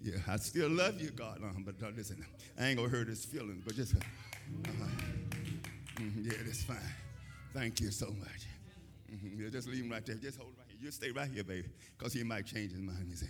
Yeah, 0.00 0.16
I 0.26 0.36
still 0.36 0.70
love 0.70 1.00
you, 1.00 1.10
God. 1.10 1.40
Uh, 1.44 1.52
but 1.64 1.74
uh, 1.86 1.90
listen, 1.94 2.24
I 2.58 2.68
ain't 2.68 2.78
gonna 2.78 2.88
hurt 2.88 3.08
his 3.08 3.24
feelings. 3.24 3.62
But 3.64 3.76
just. 3.76 3.94
Uh, 3.94 3.98
uh-huh. 4.64 4.84
mm-hmm, 5.96 6.22
yeah, 6.24 6.38
that's 6.44 6.62
fine. 6.62 6.76
Thank 7.52 7.80
you 7.80 7.90
so 7.90 8.06
much. 8.06 8.46
Mm-hmm. 9.12 9.50
Just 9.50 9.68
leave 9.68 9.84
him 9.84 9.90
right 9.90 10.04
there. 10.04 10.16
Just 10.16 10.38
hold 10.38 10.52
right 10.56 10.66
here. 10.68 10.78
You 10.80 10.90
stay 10.90 11.10
right 11.10 11.28
here, 11.30 11.44
baby, 11.44 11.68
because 11.98 12.14
he 12.14 12.22
might 12.22 12.46
change 12.46 12.72
his 12.72 12.80
mind. 12.80 13.06
You 13.08 13.16
see. 13.16 13.26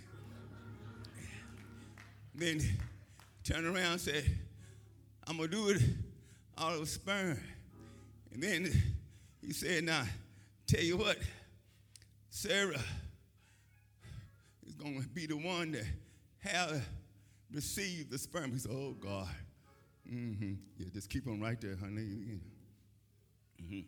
Then 2.35 2.61
turn 3.43 3.65
around 3.65 3.91
and 3.91 4.01
say, 4.01 4.25
I'm 5.27 5.37
going 5.37 5.49
to 5.49 5.55
do 5.55 5.69
it 5.69 5.81
out 6.57 6.79
of 6.79 6.89
sperm. 6.89 7.39
And 8.33 8.41
then 8.41 8.71
he 9.41 9.53
said, 9.53 9.83
Now, 9.83 10.03
tell 10.67 10.81
you 10.81 10.97
what, 10.97 11.17
Sarah 12.29 12.79
is 14.65 14.73
going 14.75 15.01
to 15.01 15.07
be 15.09 15.27
the 15.27 15.37
one 15.37 15.73
that 15.73 15.85
have 16.39 16.87
received 17.53 18.09
the 18.09 18.17
sperm. 18.17 18.51
He 18.51 18.59
said, 18.59 18.71
Oh, 18.73 18.95
God. 18.99 19.27
Mm-hmm. 20.11 20.53
Yeah, 20.77 20.87
just 20.93 21.09
keep 21.09 21.25
him 21.25 21.41
right 21.41 21.59
there, 21.59 21.75
honey. 21.75 22.39
Mm-hmm. 23.61 23.79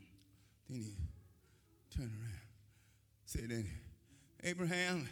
Then 0.70 0.82
he 0.82 1.96
turned 1.96 2.12
around. 2.12 2.40
Said 3.26 3.50
then, 3.50 3.70
Abraham, 4.44 5.08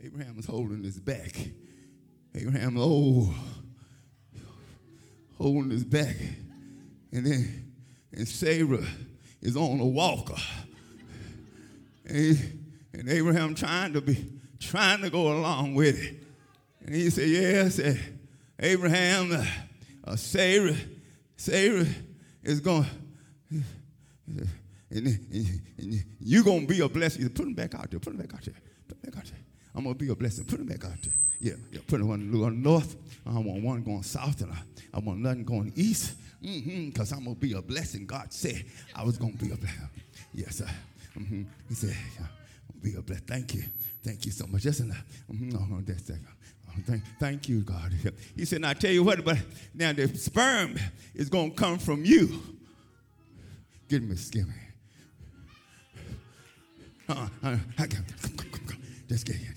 Abraham 0.00 0.36
was 0.36 0.46
holding 0.46 0.82
his 0.82 0.98
back. 0.98 1.36
Abraham, 2.34 2.76
oh, 2.78 3.34
holding 5.38 5.70
his 5.70 5.84
back. 5.84 6.16
And 7.12 7.26
then, 7.26 7.72
and 8.12 8.26
Sarah 8.26 8.84
is 9.40 9.56
on 9.56 9.80
a 9.80 9.86
walker. 9.86 10.40
And, 12.06 12.16
he, 12.16 12.38
and 12.94 13.08
Abraham 13.08 13.54
trying 13.54 13.92
to 13.92 14.00
be, 14.00 14.32
trying 14.58 15.02
to 15.02 15.10
go 15.10 15.32
along 15.32 15.74
with 15.74 16.02
it. 16.02 16.16
And 16.84 16.94
he 16.94 17.10
said, 17.10 17.28
yes, 17.28 17.78
yeah, 17.78 17.94
Abraham, 18.58 19.32
uh, 19.32 19.44
uh, 20.04 20.16
Sarah, 20.16 20.76
Sarah 21.36 21.86
is 22.42 22.60
going, 22.60 22.86
and, 24.92 25.06
and, 25.06 25.60
and 25.78 26.04
you're 26.20 26.44
going 26.44 26.66
to 26.66 26.66
be 26.66 26.80
a 26.80 26.88
blessing. 26.88 27.28
Put 27.30 27.44
them 27.44 27.54
back 27.54 27.74
out 27.74 27.90
there. 27.90 28.00
Put 28.00 28.16
them 28.16 28.24
back 28.24 28.34
out 28.34 28.44
there. 28.44 28.54
Put 28.86 29.02
them 29.02 29.10
back 29.10 29.18
out 29.18 29.26
there. 29.26 29.40
I'm 29.74 29.84
going 29.84 29.96
to 29.96 30.04
be 30.04 30.10
a 30.10 30.14
blessing. 30.14 30.44
Put 30.44 30.58
them 30.58 30.66
back 30.66 30.84
out 30.84 31.00
there. 31.02 31.14
Yeah, 31.40 31.54
yeah. 31.72 31.80
Put 31.86 31.98
them 31.98 32.08
one 32.08 32.30
going 32.30 32.62
north. 32.62 32.94
I 33.26 33.32
want 33.32 33.62
one 33.62 33.82
going 33.82 34.02
south, 34.02 34.42
and 34.42 34.52
I, 34.52 34.58
I 34.94 34.98
want 35.00 35.20
nothing 35.20 35.44
going 35.44 35.72
east. 35.74 36.14
Because 36.40 36.58
mm-hmm, 36.60 37.14
I'm 37.14 37.24
going 37.24 37.36
to 37.36 37.40
be 37.40 37.52
a 37.52 37.62
blessing. 37.62 38.06
God 38.06 38.32
said 38.32 38.64
I 38.94 39.04
was 39.04 39.16
going 39.16 39.36
to 39.36 39.44
be 39.44 39.52
a 39.52 39.56
blessing. 39.56 39.88
Yes, 40.34 40.56
sir. 40.56 40.68
Mm-hmm. 41.18 41.42
He 41.68 41.74
said, 41.74 41.96
yeah, 42.18 42.26
I'm 42.26 42.80
going 42.80 42.80
to 42.80 42.90
be 42.92 42.94
a 42.98 43.02
blessing. 43.02 43.26
Thank 43.26 43.54
you. 43.54 43.64
Thank 44.02 44.26
you 44.26 44.32
so 44.32 44.46
much. 44.46 44.64
Yes, 44.64 44.80
enough. 44.80 45.04
Mm-hmm. 45.32 45.50
No, 45.50 45.80
that's 45.82 46.02
that. 46.02 46.18
Oh, 46.68 46.72
thank, 46.86 47.02
thank 47.20 47.48
you, 47.48 47.60
God. 47.60 47.92
He 48.36 48.44
said, 48.44 48.60
now 48.62 48.70
I 48.70 48.74
tell 48.74 48.90
you 48.90 49.04
what, 49.04 49.24
but 49.24 49.38
now 49.74 49.92
the 49.92 50.08
sperm 50.08 50.74
is 51.14 51.28
going 51.28 51.50
to 51.50 51.56
come 51.56 51.78
from 51.78 52.04
you. 52.04 52.42
Give 53.88 54.02
me, 54.02 54.16
scare 54.16 54.46
me. 54.46 54.54
Just 59.08 59.26
get 59.26 59.36
here. 59.36 59.54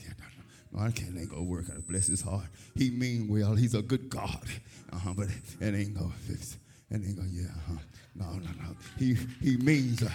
No, 0.75 0.83
I 0.83 0.91
can't 0.91 1.17
ain't 1.17 1.29
gonna 1.29 1.43
work. 1.43 1.65
I 1.69 1.79
bless 1.79 2.07
his 2.07 2.21
heart. 2.21 2.47
He 2.75 2.89
mean 2.89 3.29
well. 3.29 3.55
He's 3.55 3.73
a 3.75 3.81
good 3.81 4.09
God. 4.09 4.45
Uh-huh, 4.91 5.13
but 5.15 5.27
it 5.61 5.75
ain't 5.75 5.93
gonna 5.93 6.11
fix. 6.27 6.57
It 6.91 6.95
ain't 6.95 7.15
gonna, 7.15 7.29
yeah. 7.31 7.47
Uh-huh. 7.47 7.79
No, 8.15 8.25
no, 8.25 8.51
no. 8.61 8.75
He 8.97 9.15
he 9.41 9.57
means 9.57 10.03
uh, 10.03 10.09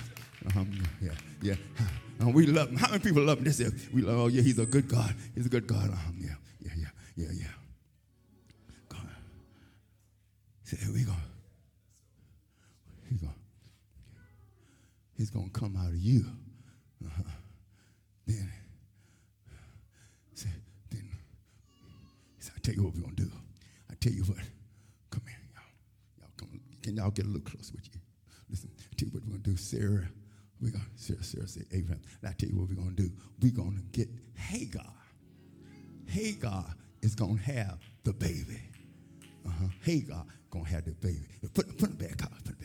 uh-huh, 0.47 0.65
yeah, 1.01 1.13
yeah. 1.43 1.55
Uh, 2.23 2.29
we 2.29 2.47
love 2.47 2.69
him. 2.69 2.77
How 2.77 2.89
many 2.89 3.03
people 3.03 3.23
love 3.23 3.39
him? 3.39 3.45
This 3.45 3.61
is 3.61 3.89
we 3.93 4.03
love. 4.03 4.19
Oh 4.19 4.27
yeah, 4.27 4.43
he's 4.43 4.59
a 4.59 4.67
good 4.67 4.89
God. 4.89 5.15
He's 5.35 5.47
a 5.47 5.49
good 5.49 5.67
God. 5.67 5.91
Uh-huh, 5.91 6.13
yeah, 6.19 6.35
yeah, 6.61 6.73
yeah, 6.77 6.89
yeah, 7.17 7.29
yeah. 7.33 7.47
God. 8.89 9.09
Say 10.65 10.77
we 10.93 11.05
gonna. 11.05 11.19
He's 13.09 13.19
gonna. 13.19 13.35
He's 15.17 15.31
gonna 15.31 15.51
come 15.51 15.77
out 15.77 15.89
of 15.89 15.97
you. 15.97 16.27
Uh-huh. 17.05 17.23
Then 18.27 18.51
I 22.49 22.59
tell 22.63 22.75
you 22.75 22.85
what 22.85 22.95
we're 22.95 23.01
gonna 23.03 23.15
do. 23.15 23.31
I 23.91 23.95
tell 24.01 24.13
you 24.13 24.23
what. 24.25 24.39
Come 25.11 25.23
here, 25.27 25.39
y'all. 25.55 25.63
Y'all 26.21 26.31
come. 26.37 26.61
Can 26.83 26.97
y'all 26.97 27.11
get 27.11 27.25
a 27.25 27.29
little 27.29 27.41
close 27.43 27.73
with 27.73 27.87
you? 27.93 28.01
Listen. 28.51 28.71
I 28.79 28.95
tell 28.97 29.09
you 29.09 29.15
what 29.15 29.23
we're 29.25 29.31
gonna 29.31 29.43
do, 29.43 29.57
Sarah. 29.57 30.09
We're 30.61 30.73
gonna 30.73 30.85
Sarah, 30.95 31.23
Sarah 31.25 31.49
say 31.49 31.63
Abraham. 31.73 32.03
I 32.23 32.33
tell 32.33 32.51
you 32.51 32.57
what 32.59 32.69
we're 32.69 32.77
gonna 32.77 32.91
do. 32.93 33.11
We're 33.41 33.53
gonna 33.53 33.81
get 33.93 34.09
Hagar. 34.37 34.93
Hagar 36.07 36.67
is 37.03 37.15
gonna 37.15 37.41
have 37.41 37.79
the 38.05 38.13
baby. 38.13 38.61
Uh-huh. 39.47 39.69
Hagar 39.83 40.25
gonna 40.51 40.69
have 40.69 40.85
the 40.85 40.93
baby. 40.93 41.27
Put, 41.55 41.79
put 41.79 41.91
it 41.91 41.99
back 41.99 42.23
out. 42.23 42.45
Put 42.45 42.60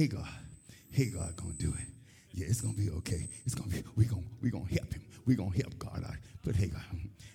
Hagar. 0.00 0.26
Hagar 0.92 1.30
gonna 1.36 1.52
do 1.58 1.74
it. 1.78 1.86
Yeah, 2.32 2.46
it's 2.48 2.62
gonna 2.62 2.72
be 2.72 2.88
okay. 2.88 3.28
It's 3.44 3.54
gonna 3.54 3.68
be, 3.68 3.82
we're 3.96 4.08
gonna, 4.08 4.22
we 4.40 4.50
gonna 4.50 4.64
help 4.64 4.94
him. 4.94 5.02
We're 5.26 5.36
gonna 5.36 5.54
help 5.54 5.78
God 5.78 6.02
out. 6.06 6.16
Put 6.42 6.56
Hagar. 6.56 6.80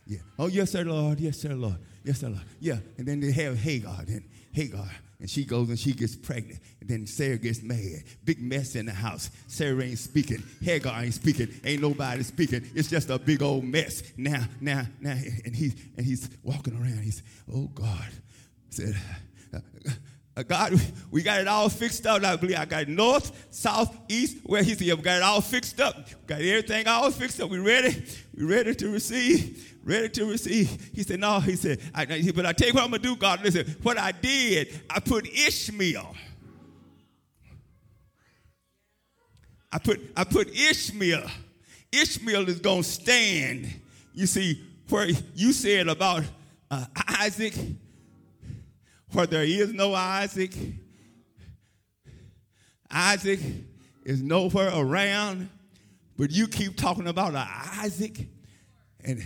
Yeah. 0.08 0.20
Oh, 0.38 0.46
yes, 0.46 0.70
sir, 0.70 0.84
Lord. 0.84 1.20
Yes, 1.20 1.40
sir, 1.40 1.56
Lord. 1.56 1.78
Yes, 2.04 2.20
sir, 2.20 2.30
Lord. 2.30 2.44
Yeah. 2.60 2.78
And 3.00 3.08
then 3.08 3.20
they 3.20 3.32
have 3.32 3.58
Hagar. 3.58 4.04
Then 4.06 4.24
Hagar. 4.52 4.88
And 5.20 5.28
she 5.28 5.46
goes 5.46 5.70
and 5.70 5.80
she 5.80 5.94
gets 5.94 6.16
pregnant. 6.16 6.60
And 6.80 6.88
then 6.88 7.08
Sarah 7.08 7.40
gets 7.40 7.64
mad. 7.64 8.04
Big 8.24 8.40
mess 8.40 8.76
in 8.76 8.86
the 8.86 8.94
house. 8.94 9.32
Sarah 9.48 9.82
ain't 9.82 9.98
speaking. 9.98 10.44
Hagar 10.62 11.02
ain't 11.02 11.16
speaking. 11.16 11.48
Ain't 11.64 11.82
nobody 11.82 12.22
speaking. 12.22 12.70
It's 12.76 12.88
just 12.88 13.10
a 13.10 13.18
big 13.18 13.42
old 13.42 13.64
mess. 13.64 14.04
Now, 14.16 14.46
now, 14.62 14.84
now. 15.02 15.18
And 15.44 15.56
he's 15.56 15.76
and 15.98 16.06
he's 16.06 16.30
walking 16.44 16.76
around. 16.80 17.02
He's, 17.02 17.24
oh 17.52 17.68
God. 17.74 18.10
Said, 18.70 18.96
uh, 19.56 19.60
God, 20.44 20.74
we 21.12 21.24
got 21.24 21.40
it 21.40 21.48
all 21.48 21.70
fixed 21.70 22.06
up. 22.06 22.24
I 22.24 22.36
believe 22.36 22.58
I 22.58 22.66
got 22.66 22.88
north, 22.88 23.48
south, 23.52 23.96
east, 24.10 24.38
where 24.44 24.62
he 24.64 24.76
said, 24.76 24.98
we 24.98 25.02
got 25.02 25.18
it 25.18 25.24
all 25.24 25.42
fixed 25.42 25.80
up. 25.80 25.96
We 25.96 26.28
Got 26.28 26.42
everything 26.42 26.88
all 26.88 27.10
fixed 27.10 27.40
up. 27.40 27.50
We 27.50 27.60
ready? 27.60 28.04
We 28.36 28.44
ready 28.44 28.76
to 28.76 28.90
receive? 28.90 29.78
Ready 29.84 30.10
to 30.10 30.26
receive? 30.26 30.90
He 30.94 31.04
said, 31.04 31.20
no. 31.20 31.40
He 31.40 31.56
said, 31.56 31.80
I, 31.94 32.06
but 32.36 32.46
I 32.46 32.52
tell 32.52 32.68
you 32.68 32.74
what 32.74 32.84
I'm 32.84 32.90
going 32.90 33.02
to 33.02 33.08
do, 33.08 33.16
God. 33.16 33.44
Listen, 33.44 33.66
what 33.82 33.98
I 33.98 34.12
did, 34.12 34.82
I 34.90 35.00
put 35.00 35.26
Ishmael. 35.28 36.16
I 39.72 39.78
put, 39.78 40.02
I 40.18 40.24
put 40.24 40.50
Ishmael. 40.50 41.30
Ishmael 41.92 42.50
is 42.50 42.60
going 42.60 42.84
to 42.84 42.90
stand. 42.90 43.74
You 44.14 44.26
see, 44.26 44.62
where 44.90 45.08
you 45.34 45.54
said 45.54 45.88
about 45.88 46.24
uh, 46.70 46.86
Isaac, 47.20 47.54
for 49.16 49.26
there 49.26 49.44
is 49.44 49.74
no 49.74 49.94
Isaac. 49.94 50.54
Isaac 52.92 53.40
is 54.04 54.22
nowhere 54.22 54.72
around, 54.76 55.50
but 56.18 56.32
you 56.32 56.48
keep 56.48 56.76
talking 56.76 57.08
about 57.08 57.34
Isaac, 57.82 58.28
and 59.06 59.26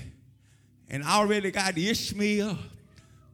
and 0.90 1.04
I 1.04 1.18
already 1.18 1.50
got 1.50 1.76
Ishmael. 1.76 2.58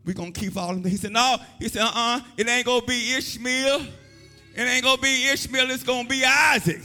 We're 0.06 0.14
gonna 0.14 0.32
keep 0.32 0.56
all 0.56 0.70
of 0.70 0.82
them. 0.82 0.90
He 0.90 0.98
said, 0.98 1.12
No, 1.12 1.38
he 1.60 1.68
said, 1.68 1.82
uh-uh, 1.82 2.22
it 2.38 2.48
ain't 2.48 2.66
gonna 2.66 2.86
be 2.86 3.16
Ishmael. 3.16 3.82
It 4.56 4.62
ain't 4.62 4.84
gonna 4.84 5.02
be 5.02 5.28
Ishmael, 5.28 5.72
it's 5.72 5.84
gonna 5.84 6.08
be 6.08 6.24
Isaac. 6.24 6.82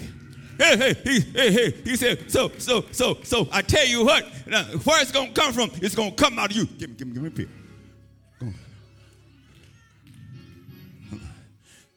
Hey, 0.59 0.77
hey, 0.77 0.95
he, 1.05 1.21
hey, 1.21 1.53
hey. 1.53 1.71
He 1.85 1.97
said, 1.97 2.31
so, 2.31 2.51
so, 2.59 2.85
so, 2.91 3.19
so, 3.23 3.49
I 3.51 3.63
tell 3.63 3.87
you 3.87 4.05
what, 4.05 4.25
where 4.85 5.01
it's 5.01 5.13
gonna 5.13 5.33
come 5.33 5.53
from, 5.53 5.71
it's 5.81 5.95
gonna 5.95 6.13
come 6.13 6.39
out 6.39 6.51
of 6.51 6.57
you. 6.57 6.67
Give 6.67 6.91
me, 6.91 6.97
give 6.97 7.09
me, 7.09 7.15
give 7.15 7.23
me 7.23 7.29
a 7.29 7.31
pill. 7.31 7.60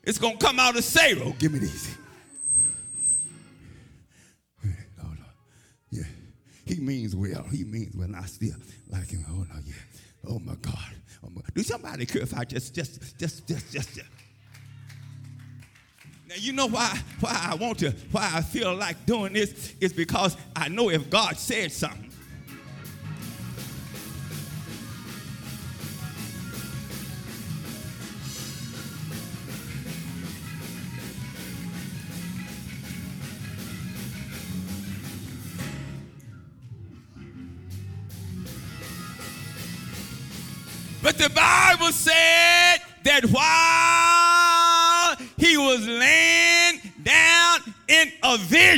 It's 0.04 0.18
going 0.18 0.38
to 0.38 0.46
come 0.46 0.60
out 0.60 0.78
of 0.78 0.84
Sarah. 0.84 1.22
Oh, 1.24 1.36
give 1.40 1.54
me 1.54 1.60
these. 1.60 1.98
No. 4.98 5.10
Yeah. 5.92 6.04
He 6.66 6.76
means 6.80 7.16
well. 7.16 7.44
He 7.52 7.64
means 7.64 7.96
well. 7.96 8.14
I 8.16 8.26
still 8.26 8.56
like 8.90 9.10
him. 9.10 9.26
Oh, 9.30 9.46
no, 9.54 9.60
yeah. 9.66 9.74
Oh, 10.28 10.40
my 10.40 10.56
God. 10.56 10.78
Oh, 11.26 11.30
my. 11.30 11.42
Do 11.54 11.64
somebody 11.64 12.06
care 12.06 12.22
if 12.22 12.34
I 12.38 12.44
just, 12.44 12.76
just, 12.76 13.18
just, 13.18 13.48
just, 13.48 13.72
just, 13.72 13.96
just. 13.96 14.10
Now, 16.28 16.36
you 16.38 16.52
know 16.52 16.68
why, 16.68 17.00
why 17.20 17.50
I 17.52 17.56
want 17.56 17.80
to, 17.80 17.92
why 18.12 18.30
I 18.34 18.42
feel 18.42 18.76
like 18.76 19.06
doing 19.06 19.34
this 19.34 19.74
is 19.80 19.94
because 19.94 20.36
I 20.56 20.68
know 20.68 20.90
if 20.90 21.10
God 21.10 21.38
said 21.38 21.72
something, 21.72 22.10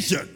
vision, 0.05 0.29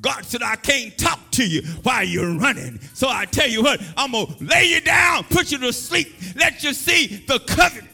God 0.00 0.24
said, 0.24 0.42
I 0.42 0.56
can't 0.56 0.96
talk 0.96 1.18
to 1.32 1.46
you 1.46 1.62
while 1.82 2.04
you're 2.04 2.38
running. 2.38 2.78
So 2.94 3.08
I 3.08 3.24
tell 3.24 3.48
you 3.48 3.62
what, 3.62 3.80
I'm 3.96 4.12
going 4.12 4.26
to 4.26 4.44
lay 4.44 4.66
you 4.66 4.80
down, 4.80 5.24
put 5.24 5.50
you 5.50 5.58
to 5.58 5.72
sleep, 5.72 6.14
let 6.36 6.62
you 6.62 6.72
see 6.72 7.24
the 7.26 7.40
covenant. 7.40 7.88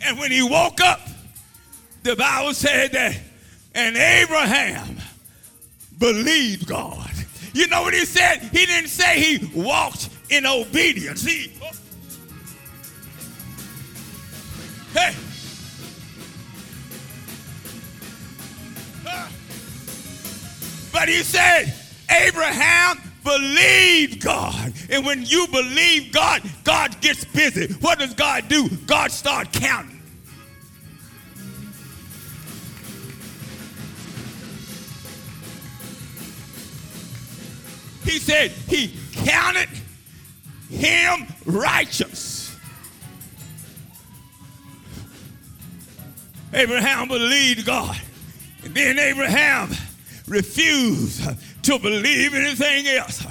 And 0.00 0.18
when 0.18 0.30
he 0.30 0.42
woke 0.42 0.80
up, 0.80 1.00
the 2.02 2.16
Bible 2.16 2.54
said 2.54 2.92
that, 2.92 3.18
and 3.74 3.96
Abraham 3.96 4.96
believed 5.98 6.66
God. 6.66 7.10
You 7.52 7.66
know 7.66 7.82
what 7.82 7.92
he 7.92 8.04
said? 8.04 8.38
He 8.38 8.64
didn't 8.64 8.88
say 8.88 9.20
he 9.20 9.60
walked 9.60 10.08
in 10.30 10.46
obedience. 10.46 11.22
He, 11.22 11.52
hey. 14.96 15.14
But 20.92 21.08
he 21.08 21.22
said, 21.22 21.74
Abraham 22.10 22.98
believed 23.22 24.22
God. 24.22 24.72
And 24.88 25.04
when 25.04 25.26
you 25.26 25.46
believe 25.48 26.12
God, 26.12 26.42
God 26.64 27.00
gets 27.00 27.24
busy. 27.24 27.72
What 27.80 27.98
does 27.98 28.14
God 28.14 28.48
do? 28.48 28.68
God 28.86 29.10
start 29.10 29.52
counting. 29.52 30.00
He 38.04 38.18
said 38.18 38.52
he 38.68 38.94
counted 39.12 39.68
him 40.70 41.26
righteous. 41.44 42.35
Abraham 46.56 47.08
believed 47.08 47.66
God. 47.66 48.00
And 48.64 48.74
then 48.74 48.98
Abraham 48.98 49.70
refused 50.26 51.22
to 51.62 51.78
believe 51.78 52.34
anything 52.34 52.86
else. 52.88 53.24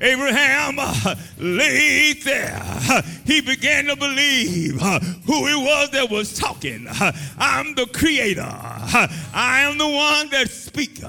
Abraham 0.00 0.76
uh, 0.78 1.14
laid 1.38 2.22
there. 2.22 2.60
He 3.26 3.40
began 3.40 3.84
to 3.86 3.96
believe 3.96 4.82
uh, 4.82 4.98
who 4.98 5.46
it 5.46 5.62
was 5.62 5.90
that 5.90 6.10
was 6.10 6.36
talking. 6.36 6.86
Uh, 6.88 7.12
I'm 7.38 7.74
the 7.74 7.86
creator. 7.86 8.42
I 8.42 9.60
am 9.68 9.78
the 9.78 9.86
one 9.86 10.30
that 10.30 10.50
speaks. 10.50 11.02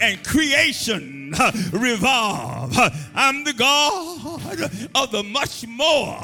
And 0.00 0.22
creation 0.24 1.19
revolve. 1.72 2.76
I'm 3.14 3.44
the 3.44 3.52
God 3.52 4.62
of 4.94 5.10
the 5.10 5.22
much 5.22 5.66
more. 5.66 6.14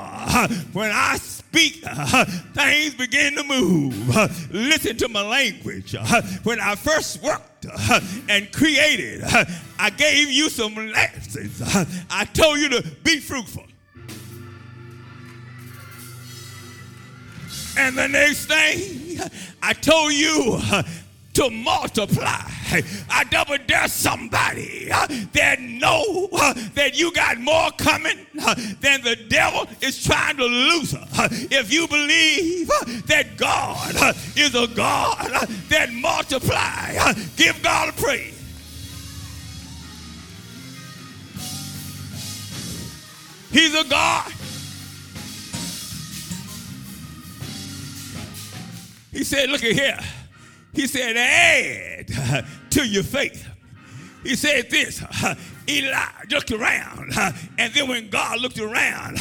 When 0.73 0.90
I 0.90 1.16
speak, 1.19 1.85
things 2.55 2.95
begin 2.95 3.35
to 3.37 3.45
move. 3.45 4.09
Listen 4.51 4.97
to 4.99 5.09
my 5.09 5.23
language. 5.23 5.95
When 6.42 6.61
I 6.61 6.75
first 6.75 7.23
worked 7.23 7.66
and 8.29 8.51
created, 8.53 9.23
I 9.79 9.90
gave 9.90 10.31
you 10.31 10.51
some 10.51 10.75
lessons. 10.75 11.62
I 12.11 12.25
told 12.25 12.59
you 12.59 12.69
to 12.71 12.83
be 13.03 13.21
fruitful. 13.21 13.64
And 17.79 17.97
the 17.97 18.09
next 18.09 18.47
thing, 18.47 19.21
I 19.62 19.75
told 19.75 20.12
you 20.14 20.59
to 21.37 21.51
multiply. 21.51 22.40
I 23.11 23.25
double 23.31 23.59
dare 23.66 23.88
somebody 23.88 24.87
that 24.87 25.61
know 25.61 26.29
that 26.75 26.92
you 26.94 27.12
got 27.12 27.38
more 27.38 27.70
coming 27.72 28.16
than 28.81 29.03
the 29.03 29.16
devil 29.29 29.68
is 29.83 30.03
trying 30.03 30.38
to 30.38 30.44
lose. 30.44 30.94
If 31.51 31.70
you 31.70 31.87
believe 31.88 32.68
that 33.07 33.37
God 33.37 33.94
is 34.35 34.55
a 34.55 34.66
God 34.75 35.46
that 35.68 35.92
multiply, 35.92 37.12
give 37.37 37.62
God 37.62 37.90
a 37.90 37.92
praise. 37.92 38.33
He's 43.53 43.75
a 43.75 43.85
God 43.88 44.33
He 49.16 49.25
said, 49.25 49.49
Look 49.49 49.64
at 49.64 49.72
here. 49.72 49.99
He 50.77 50.87
said, 50.87 51.17
Add 51.17 52.47
to 52.71 52.87
your 52.87 53.03
faith. 53.03 53.49
He 54.23 54.37
said 54.37 54.71
this 54.71 55.03
Eli 55.69 56.07
looked 56.31 56.51
around, 56.51 57.12
and 57.59 57.73
then 57.73 57.89
when 57.89 58.11
God 58.11 58.41
looked 58.41 58.59
around, 58.59 59.19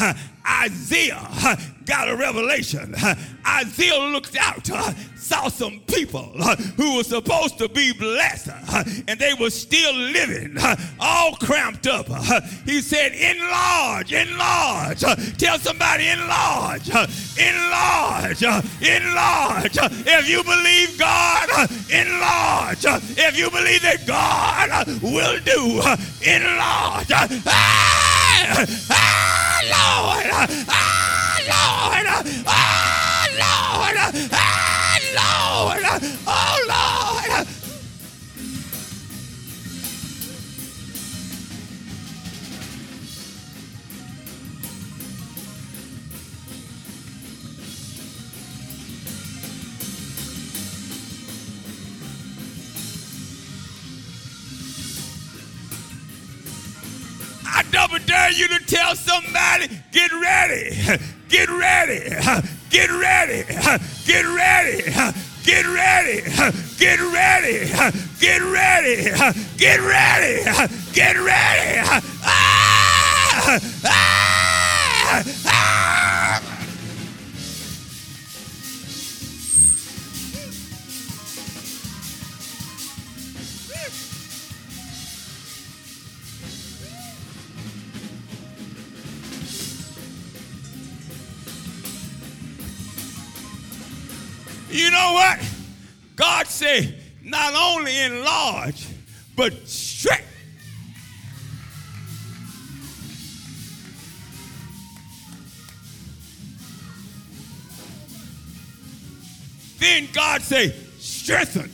Isaiah 0.47 1.57
got 1.85 2.09
a 2.09 2.15
revelation. 2.15 2.95
Isaiah 3.47 3.99
looked 4.11 4.35
out, 4.37 4.69
uh, 4.69 4.93
saw 5.15 5.47
some 5.47 5.79
people 5.87 6.31
uh, 6.39 6.55
who 6.55 6.97
were 6.97 7.03
supposed 7.03 7.57
to 7.59 7.69
be 7.69 7.93
blessed, 7.93 8.49
uh, 8.49 8.83
and 9.07 9.19
they 9.19 9.33
were 9.39 9.49
still 9.49 9.93
living 9.93 10.55
all 10.99 11.35
cramped 11.35 11.87
up. 11.87 12.07
He 12.65 12.81
said, 12.81 13.13
Enlarge, 13.13 14.13
enlarge. 14.13 14.99
Tell 15.37 15.59
somebody, 15.59 16.07
enlarge, 16.07 16.89
enlarge, 16.89 18.43
enlarge. 18.43 19.77
If 20.07 20.29
you 20.29 20.43
believe 20.43 20.97
God, 20.99 21.69
enlarge. 21.91 22.85
If 23.17 23.37
you 23.37 23.49
believe 23.49 23.81
that 23.81 24.05
God 24.05 24.87
will 25.01 25.39
do, 25.39 25.81
enlarge. 26.27 27.11
Ah, 28.91 29.61
Lord. 29.63 30.25
Ah, 30.69 31.24
Lord. 31.65 32.05
Ah, 32.47 33.27
Lord. 33.43 33.97
Ah, 34.31 34.99
Lord. 35.17 35.83
Oh, 36.27 36.57
Lord. 36.69 37.47
I 57.47 57.63
double 57.71 57.99
dare 58.05 58.31
you 58.31 58.47
to 58.49 58.59
tell 58.65 58.95
somebody, 58.95 59.69
get 59.91 60.11
ready, 60.11 60.75
get 61.35 61.49
ready, 61.49 61.99
get 62.69 62.89
ready, 62.89 63.43
get 64.05 64.25
ready, 64.25 64.83
get 65.43 65.65
ready, 65.65 66.21
get 66.77 66.99
ready, 67.01 67.71
get 68.21 68.41
ready, 68.41 69.11
get 69.57 69.81
ready, 69.81 70.43
get 70.93 71.17
ready. 71.17 72.01
Ah! 72.23 73.59
Ah! 73.83 75.41
God 96.47 96.95
not 97.23 97.53
only 97.55 97.99
enlarge, 98.01 98.87
but 99.35 99.67
stretch. 99.67 100.21
Then 109.79 110.07
God 110.13 110.41
say, 110.41 110.73
strengthen. 110.99 111.71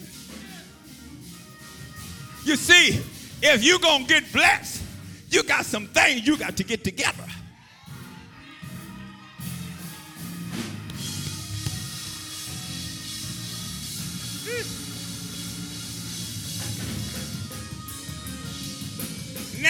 You 2.43 2.55
see, 2.55 2.99
if 3.41 3.63
you're 3.63 3.79
going 3.79 4.05
to 4.05 4.07
get 4.07 4.31
blessed, 4.33 4.83
you 5.29 5.43
got 5.43 5.65
some 5.65 5.87
things 5.87 6.27
you 6.27 6.35
got 6.37 6.57
to 6.57 6.63
get 6.63 6.83
together. 6.83 7.30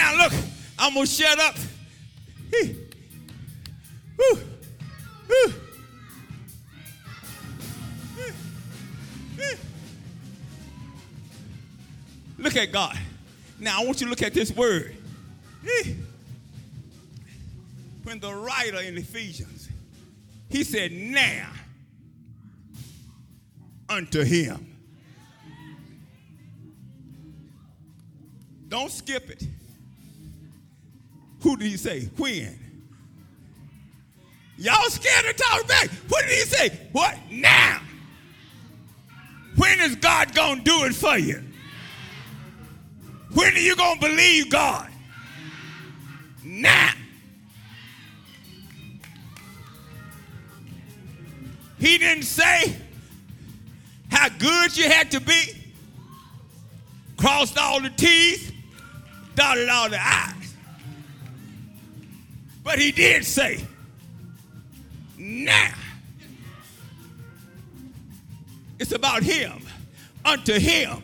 Now 0.02 0.16
look, 0.16 0.32
I'm 0.80 0.94
gonna 0.94 1.06
shut 1.06 1.38
up. 1.38 1.54
Look 12.36 12.56
at 12.56 12.72
God. 12.72 12.98
Now 13.60 13.80
I 13.80 13.84
want 13.84 14.00
you 14.00 14.06
to 14.06 14.10
look 14.10 14.22
at 14.22 14.34
this 14.34 14.50
word. 14.50 14.96
When 18.02 18.18
the 18.18 18.34
writer 18.34 18.80
in 18.80 18.98
Ephesians, 18.98 19.68
he 20.50 20.64
said, 20.64 20.90
now 20.90 21.48
unto 23.88 24.24
him. 24.24 24.66
Don't 28.68 28.90
skip 28.90 29.30
it. 29.30 29.44
Who 31.42 31.56
did 31.56 31.66
he 31.66 31.76
say? 31.76 32.08
When? 32.16 32.58
Y'all 34.56 34.90
scared 34.90 35.24
to 35.24 35.32
talk 35.32 35.66
back. 35.66 35.88
What 36.08 36.22
did 36.22 36.30
he 36.30 36.44
say? 36.44 36.68
What? 36.92 37.16
Now. 37.30 37.80
When 39.56 39.80
is 39.80 39.96
God 39.96 40.34
going 40.34 40.58
to 40.58 40.64
do 40.64 40.84
it 40.84 40.94
for 40.94 41.18
you? 41.18 41.42
When 43.34 43.52
are 43.52 43.58
you 43.58 43.74
going 43.74 43.98
to 43.98 44.08
believe 44.08 44.50
God? 44.50 44.88
Now. 46.44 46.92
He 51.78 51.98
didn't 51.98 52.24
say 52.24 52.76
how 54.10 54.28
good 54.28 54.76
you 54.76 54.88
had 54.88 55.10
to 55.10 55.20
be, 55.20 55.56
crossed 57.16 57.58
all 57.58 57.80
the 57.80 57.90
T's, 57.90 58.52
dotted 59.34 59.68
all 59.68 59.90
the 59.90 60.00
I's. 60.00 60.31
But 62.62 62.78
he 62.78 62.92
did 62.92 63.24
say, 63.24 63.64
now. 65.18 65.74
It's 68.78 68.92
about 68.92 69.22
him, 69.22 69.62
unto 70.24 70.58
him. 70.58 71.02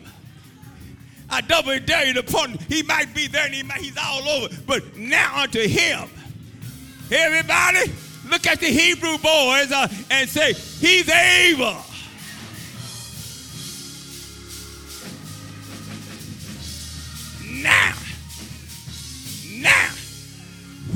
I 1.29 1.41
double 1.41 1.79
dare 1.79 2.07
you 2.07 2.13
to 2.13 2.23
point. 2.23 2.61
He 2.63 2.83
might 2.83 3.13
be 3.13 3.27
there 3.27 3.45
and 3.45 3.53
he 3.53 3.63
might, 3.63 3.79
he's 3.79 3.97
all 3.97 4.27
over, 4.27 4.53
but 4.65 4.97
now 4.97 5.43
unto 5.43 5.65
him. 5.65 6.09
Everybody, 7.11 7.91
look 8.27 8.45
at 8.47 8.59
the 8.59 8.67
Hebrew 8.67 9.17
boys 9.17 9.71
uh, 9.71 9.87
and 10.11 10.29
say, 10.29 10.53
He's 10.53 11.09
able. 11.09 11.77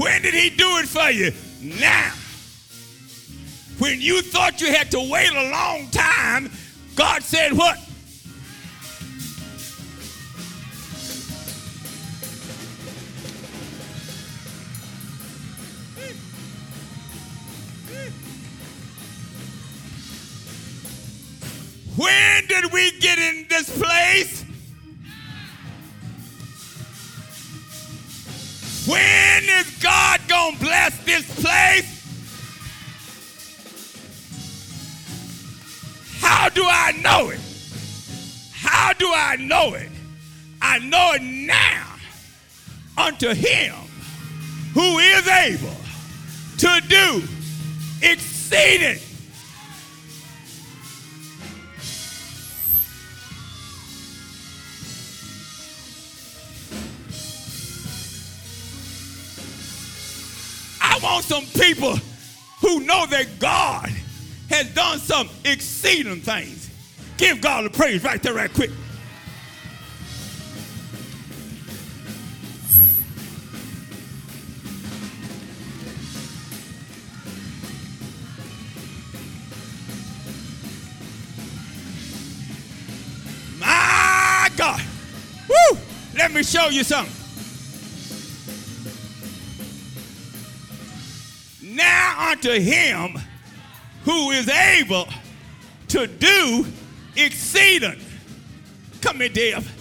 When 0.03 0.21
did 0.21 0.33
he 0.33 0.49
do 0.49 0.79
it 0.79 0.85
for 0.85 1.09
you? 1.11 1.31
Now. 1.61 2.11
When 3.79 4.01
you 4.01 4.21
thought 4.21 4.59
you 4.59 4.67
had 4.67 4.91
to 4.91 4.99
wait 4.99 5.31
a 5.31 5.49
long 5.49 5.89
time, 5.91 6.51
God 6.93 7.23
said, 7.23 7.53
What? 7.53 7.77
When 21.95 22.47
did 22.47 22.73
we 22.73 22.91
get 22.99 23.19
in 23.19 23.45
this 23.49 23.69
place? 23.81 24.42
When 28.85 29.43
is 29.43 29.77
God 29.81 30.19
going 30.27 30.55
to 30.55 30.59
bless 30.59 30.97
this 31.05 31.23
place? 31.41 31.89
How 36.19 36.49
do 36.49 36.63
I 36.65 36.91
know 37.01 37.29
it? 37.29 37.39
How 38.51 38.91
do 38.93 39.07
I 39.07 39.37
know 39.37 39.73
it? 39.75 39.89
I 40.61 40.79
know 40.79 41.13
it 41.13 41.21
now 41.21 41.95
unto 42.97 43.33
him 43.33 43.73
who 44.73 44.99
is 44.99 45.27
able 45.27 45.75
to 46.57 46.81
do 46.87 47.23
exceeding. 48.01 48.99
Want 61.03 61.25
some 61.25 61.43
people 61.45 61.97
who 62.61 62.79
know 62.79 63.05
that 63.07 63.27
God 63.37 63.89
has 64.49 64.73
done 64.73 64.99
some 64.99 65.29
exceeding 65.43 66.21
things. 66.21 66.69
Give 67.17 67.41
God 67.41 67.65
the 67.65 67.69
praise 67.69 68.03
right 68.03 68.23
there, 68.23 68.33
right 68.33 68.51
quick. 68.53 68.71
My 83.59 84.49
God. 84.55 84.81
Woo! 85.49 85.77
Let 86.15 86.31
me 86.31 86.43
show 86.43 86.69
you 86.69 86.83
something. 86.83 87.22
Unto 92.23 92.51
him 92.51 93.19
who 94.03 94.31
is 94.31 94.49
able 94.49 95.07
to 95.89 96.07
do 96.07 96.65
exceeding. 97.15 97.99
Come 99.01 99.17
here, 99.17 99.29
Dave. 99.29 99.71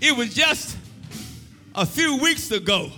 It 0.00 0.16
was 0.16 0.34
just 0.34 0.76
a 1.74 1.86
few 1.86 2.18
weeks 2.18 2.50
ago. 2.50 2.90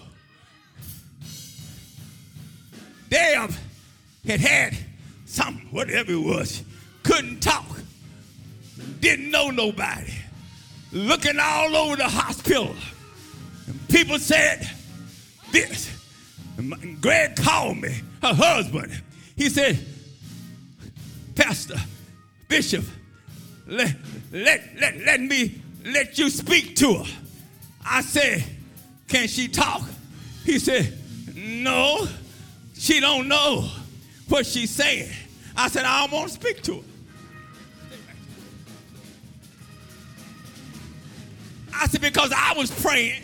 Dave 3.08 3.58
had 4.26 4.40
had 4.40 4.76
something, 5.24 5.66
whatever 5.70 6.12
it 6.12 6.20
was, 6.20 6.62
couldn't 7.02 7.40
talk, 7.40 7.64
didn't 9.00 9.30
know 9.30 9.50
nobody, 9.50 10.12
looking 10.92 11.38
all 11.40 11.74
over 11.74 11.96
the 11.96 12.08
hospital. 12.08 12.74
And 13.66 13.88
people 13.88 14.18
said 14.18 14.68
this. 15.50 15.97
Greg 17.00 17.36
called 17.36 17.78
me, 17.78 18.00
her 18.22 18.34
husband. 18.34 19.02
He 19.36 19.48
said, 19.48 19.78
Pastor, 21.34 21.76
Bishop, 22.48 22.84
let, 23.66 23.94
let, 24.32 24.62
let, 24.78 24.98
let 24.98 25.20
me 25.20 25.62
let 25.84 26.18
you 26.18 26.30
speak 26.30 26.74
to 26.76 26.94
her. 26.94 27.04
I 27.86 28.00
said, 28.02 28.44
Can 29.06 29.28
she 29.28 29.46
talk? 29.46 29.82
He 30.44 30.58
said, 30.58 30.92
No, 31.34 32.08
she 32.74 32.98
don't 32.98 33.28
know 33.28 33.68
what 34.28 34.44
she's 34.46 34.70
saying. 34.70 35.10
I 35.56 35.68
said, 35.68 35.84
I 35.84 36.00
don't 36.02 36.12
want 36.12 36.28
to 36.28 36.34
speak 36.34 36.62
to 36.62 36.76
her. 36.76 36.82
I 41.72 41.86
said, 41.86 42.00
because 42.00 42.32
I 42.36 42.54
was 42.54 42.72
praying 42.82 43.22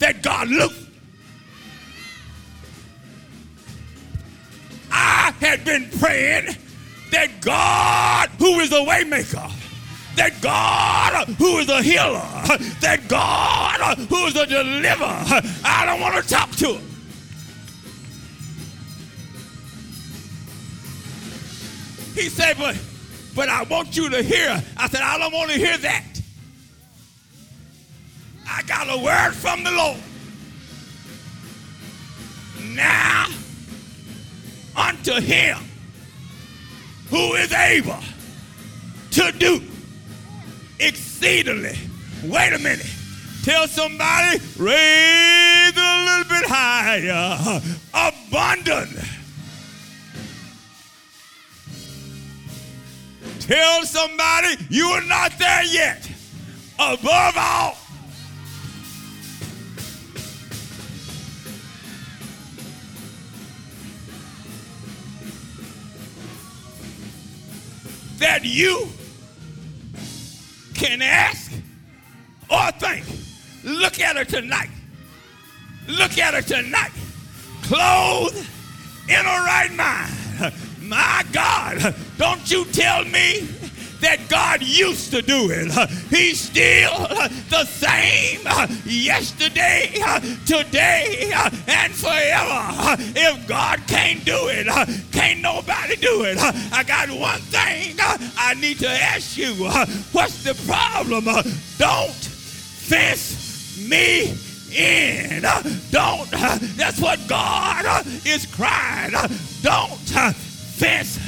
that 0.00 0.22
God 0.22 0.48
looked 0.48 0.81
I 4.92 5.32
had 5.40 5.64
been 5.64 5.88
praying 5.98 6.54
that 7.10 7.40
God, 7.40 8.28
who 8.38 8.60
is 8.60 8.70
a 8.72 8.84
waymaker, 8.84 9.50
that 10.16 10.40
God 10.42 11.28
who 11.38 11.58
is 11.58 11.68
a 11.68 11.82
healer, 11.82 12.22
that 12.80 13.00
God 13.08 13.98
who 13.98 14.26
is 14.26 14.36
a 14.36 14.46
deliverer, 14.46 15.42
I 15.64 15.84
don't 15.86 16.00
want 16.00 16.22
to 16.22 16.28
talk 16.28 16.50
to 16.52 16.74
him. 16.74 16.88
He 22.14 22.28
said, 22.28 22.58
but, 22.58 22.78
but 23.34 23.48
I 23.48 23.62
want 23.62 23.96
you 23.96 24.10
to 24.10 24.22
hear. 24.22 24.62
I 24.76 24.88
said, 24.88 25.00
I 25.00 25.18
don't 25.18 25.32
want 25.32 25.50
to 25.50 25.56
hear 25.56 25.78
that. 25.78 26.04
I 28.46 28.62
got 28.64 28.86
a 28.90 29.02
word 29.02 29.32
from 29.32 29.64
the 29.64 29.70
Lord. 29.70 29.98
Now, 32.76 33.28
unto 34.76 35.20
him 35.20 35.58
who 37.10 37.34
is 37.34 37.52
able 37.52 38.00
to 39.10 39.32
do 39.32 39.60
exceedingly. 40.80 41.76
Wait 42.24 42.52
a 42.52 42.58
minute. 42.58 42.86
Tell 43.44 43.66
somebody, 43.66 44.38
raise 44.56 45.76
a 45.76 46.04
little 46.04 46.24
bit 46.28 46.46
higher. 46.46 47.60
Abundant. 47.92 48.96
Tell 53.40 53.84
somebody 53.84 54.56
you 54.70 54.86
are 54.86 55.04
not 55.04 55.36
there 55.38 55.64
yet. 55.64 56.08
Above 56.78 57.34
all. 57.36 57.76
That 68.22 68.44
you 68.44 68.88
can 70.74 71.02
ask 71.02 71.52
or 72.48 72.70
think. 72.72 73.04
Look 73.64 74.00
at 74.00 74.16
her 74.16 74.24
tonight. 74.24 74.70
Look 75.88 76.18
at 76.18 76.34
her 76.34 76.42
tonight. 76.42 76.92
Clothed 77.62 78.46
in 79.08 79.20
a 79.20 79.24
right 79.24 79.72
mind. 79.74 80.54
My 80.82 81.24
God, 81.32 81.94
don't 82.16 82.48
you 82.50 82.64
tell 82.66 83.04
me 83.04 83.48
that 84.02 84.28
God 84.28 84.62
used 84.62 85.10
to 85.12 85.22
do 85.22 85.50
it. 85.50 85.72
He's 86.10 86.40
still 86.40 87.08
the 87.48 87.64
same 87.64 88.40
yesterday, 88.84 89.94
today, 90.44 91.32
and 91.66 91.94
forever. 91.94 92.96
If 93.16 93.46
God 93.48 93.80
can't 93.86 94.24
do 94.24 94.48
it, 94.48 94.66
can't 95.12 95.40
nobody 95.40 95.96
do 95.96 96.24
it. 96.24 96.36
I 96.38 96.82
got 96.82 97.10
one 97.10 97.40
thing 97.40 97.96
I 97.98 98.54
need 98.60 98.78
to 98.80 98.88
ask 98.88 99.38
you. 99.38 99.54
What's 100.12 100.42
the 100.44 100.54
problem? 100.66 101.24
Don't 101.78 102.12
fence 102.12 103.78
me 103.88 104.34
in. 104.74 105.42
Don't. 105.90 106.30
That's 106.76 107.00
what 107.00 107.20
God 107.28 108.06
is 108.26 108.46
crying. 108.46 109.12
Don't 109.62 109.98
fence 109.98 111.18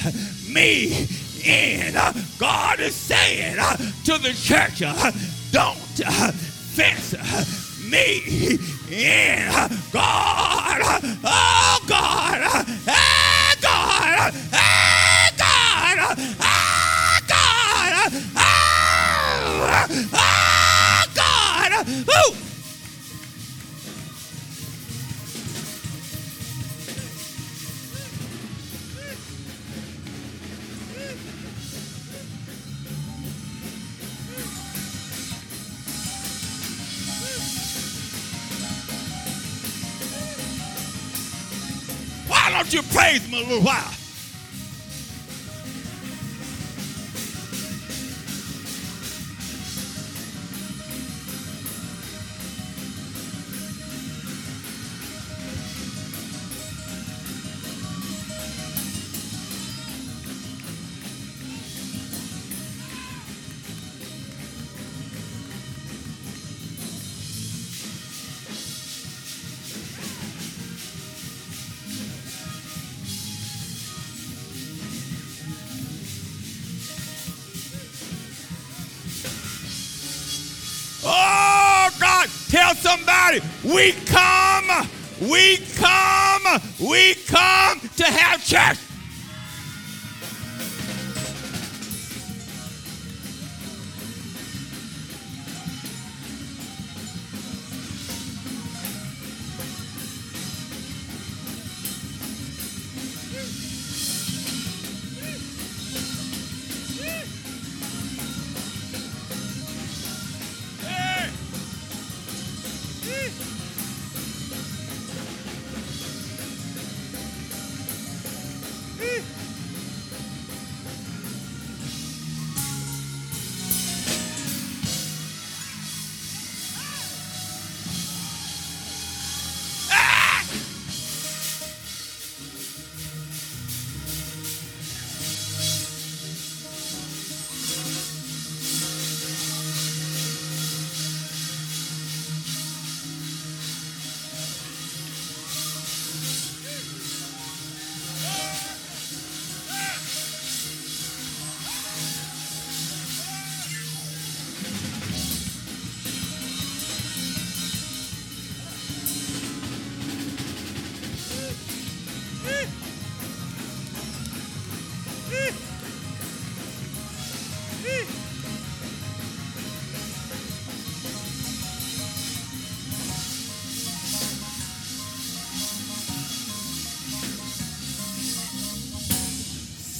me 0.52 1.06
in. 1.44 1.94
God 2.38 2.80
is 2.80 2.94
saying 2.94 3.56
to 4.04 4.18
the 4.18 4.32
church, 4.32 4.80
don't 5.52 5.76
fence 6.74 7.14
me 7.90 8.58
in. 8.90 9.48
God, 9.92 10.80
oh 11.24 11.78
God, 11.86 12.40
ah 12.88 13.54
God, 13.60 14.32
ah 14.52 15.30
God, 15.36 15.98
ah 16.12 17.20
God, 17.26 18.22
ah, 18.36 19.88
ah 20.12 21.06
God. 21.14 21.88
Ooh. 21.88 22.53
You 42.74 42.82
praise 42.82 43.24
him 43.24 43.34
a 43.34 43.36
little 43.36 43.62
while? 43.62 44.03
Church. 88.54 88.83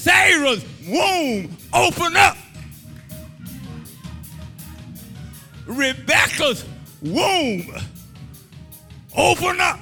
Sarah's 0.04 0.62
womb 0.86 1.56
opened 1.72 2.18
up. 2.18 2.36
Rebecca's 5.66 6.66
womb 7.00 7.74
opened 9.16 9.62
up. 9.62 9.80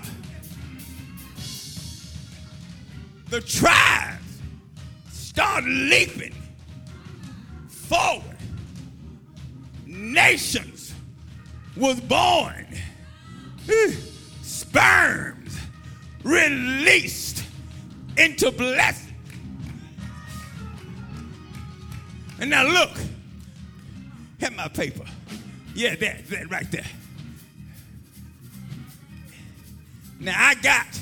The 3.31 3.41
tribes 3.41 4.39
start 5.11 5.65
leaping 5.65 6.37
forward. 7.67 8.37
Nations 9.87 10.95
was 11.77 11.99
born. 11.99 12.69
Sperms 14.43 15.59
released 16.23 17.43
into 18.17 18.53
blessing. 18.53 19.02
And 22.43 22.51
now 22.51 22.67
look, 22.67 22.91
at 24.41 24.53
my 24.57 24.67
paper. 24.67 25.05
Yeah, 25.77 25.95
that, 25.95 26.27
that 26.27 26.51
right 26.51 26.69
there. 26.73 26.85
Now 30.19 30.35
I 30.37 30.57
got 30.57 31.01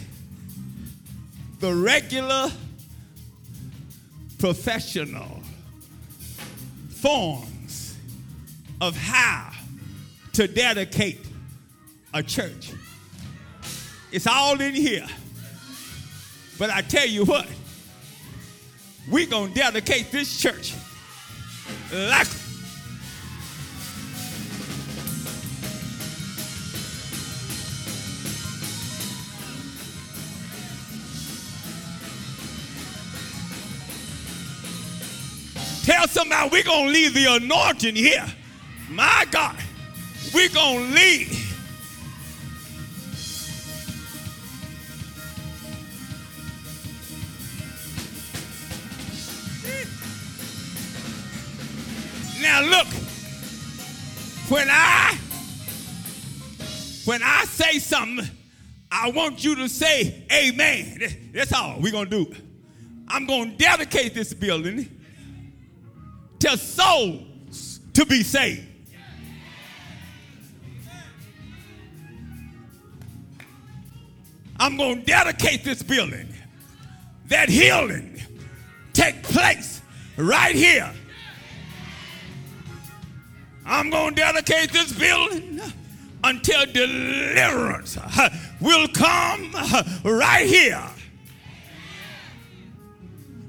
the 1.61 1.73
regular 1.73 2.53
professional 4.39 5.41
forms 6.91 7.97
of 8.83 8.95
how 8.95 9.51
to 10.35 10.47
dedicate 10.47 11.25
a 12.13 12.23
church. 12.23 12.71
It's 14.13 14.27
all 14.27 14.61
in 14.61 14.75
here. 14.75 15.07
But 16.59 16.69
I 16.69 16.83
tell 16.83 17.07
you 17.07 17.25
what, 17.25 17.47
we're 19.11 19.27
going 19.27 19.55
to 19.55 19.59
dedicate 19.59 20.13
this 20.13 20.39
church 20.39 20.75
like 21.93 22.27
Tell 35.85 36.07
somebody 36.07 36.51
we're 36.53 36.63
going 36.63 36.87
to 36.87 36.93
leave 36.93 37.15
the 37.15 37.25
anointing 37.35 37.97
here. 37.97 38.25
My 38.89 39.27
God, 39.31 39.57
we're 40.33 40.49
going 40.51 40.87
to 40.89 40.95
leave. 40.95 41.50
I 58.93 59.11
want 59.11 59.45
you 59.45 59.55
to 59.57 59.69
say 59.69 60.27
amen. 60.33 61.31
That's 61.33 61.53
all 61.53 61.79
we're 61.81 61.93
gonna 61.93 62.11
do. 62.11 62.35
I'm 63.09 63.27
gonna 63.27 63.57
dedicate 63.57 64.15
this 64.15 64.35
building 64.35 64.89
to 66.41 66.57
souls 66.57 67.81
to 67.95 68.07
be 68.07 68.23
saved. 68.23 68.67
I'm 74.61 74.77
going 74.77 75.01
to 75.01 75.07
dedicate 75.07 75.65
this 75.65 75.83
building 75.83 76.29
that 77.29 77.49
healing 77.49 78.21
take 78.93 79.23
place 79.23 79.81
right 80.19 80.55
here. 80.55 80.93
I'm 83.65 83.89
going 83.89 84.15
to 84.15 84.21
dedicate 84.21 84.71
this 84.71 84.93
building 84.93 85.63
until 86.25 86.67
deliverance 86.67 87.99
will 88.61 88.89
come 88.89 89.53
right 90.05 90.47
here. 90.47 90.83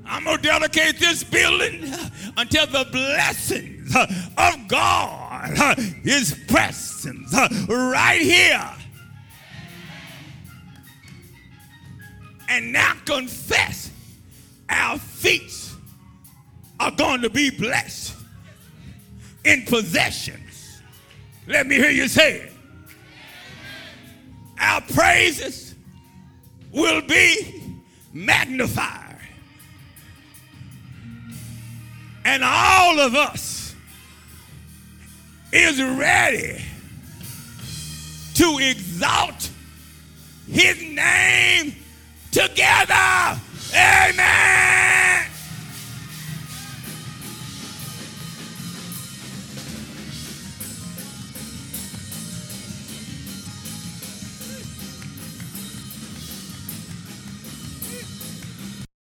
I'm 0.06 0.26
going 0.26 0.38
to 0.38 0.44
dedicate 0.44 1.00
this 1.00 1.24
building 1.24 1.94
until 2.36 2.68
the 2.68 2.86
blessings 2.92 3.96
of 3.96 4.67
God 4.67 5.76
is 6.04 6.38
present 6.48 7.28
right 7.69 8.22
here. 8.22 8.69
And 12.50 12.74
now 12.74 12.94
confess 13.06 13.90
our 14.69 14.98
feet 14.98 15.69
are 16.82 16.92
going 16.92 17.22
to 17.22 17.30
be 17.30 17.50
blessed 17.50 18.15
in 19.46 19.63
possessions. 19.63 20.82
Let 21.48 21.67
me 21.67 21.76
hear 21.76 21.92
you 21.92 22.10
say 22.10 22.38
it. 22.38 22.50
Our 24.62 24.82
praises 24.82 25.74
will 26.72 27.02
be 27.02 27.80
magnified. 28.14 29.18
And 32.24 32.44
all 32.44 33.00
of 33.00 33.16
us 33.16 33.76
is 35.52 35.82
ready 35.82 36.62
to 38.36 38.60
exalt 38.62 39.50
his 40.48 40.82
name 40.84 41.76
together. 42.32 43.40
Amen. 43.74 45.31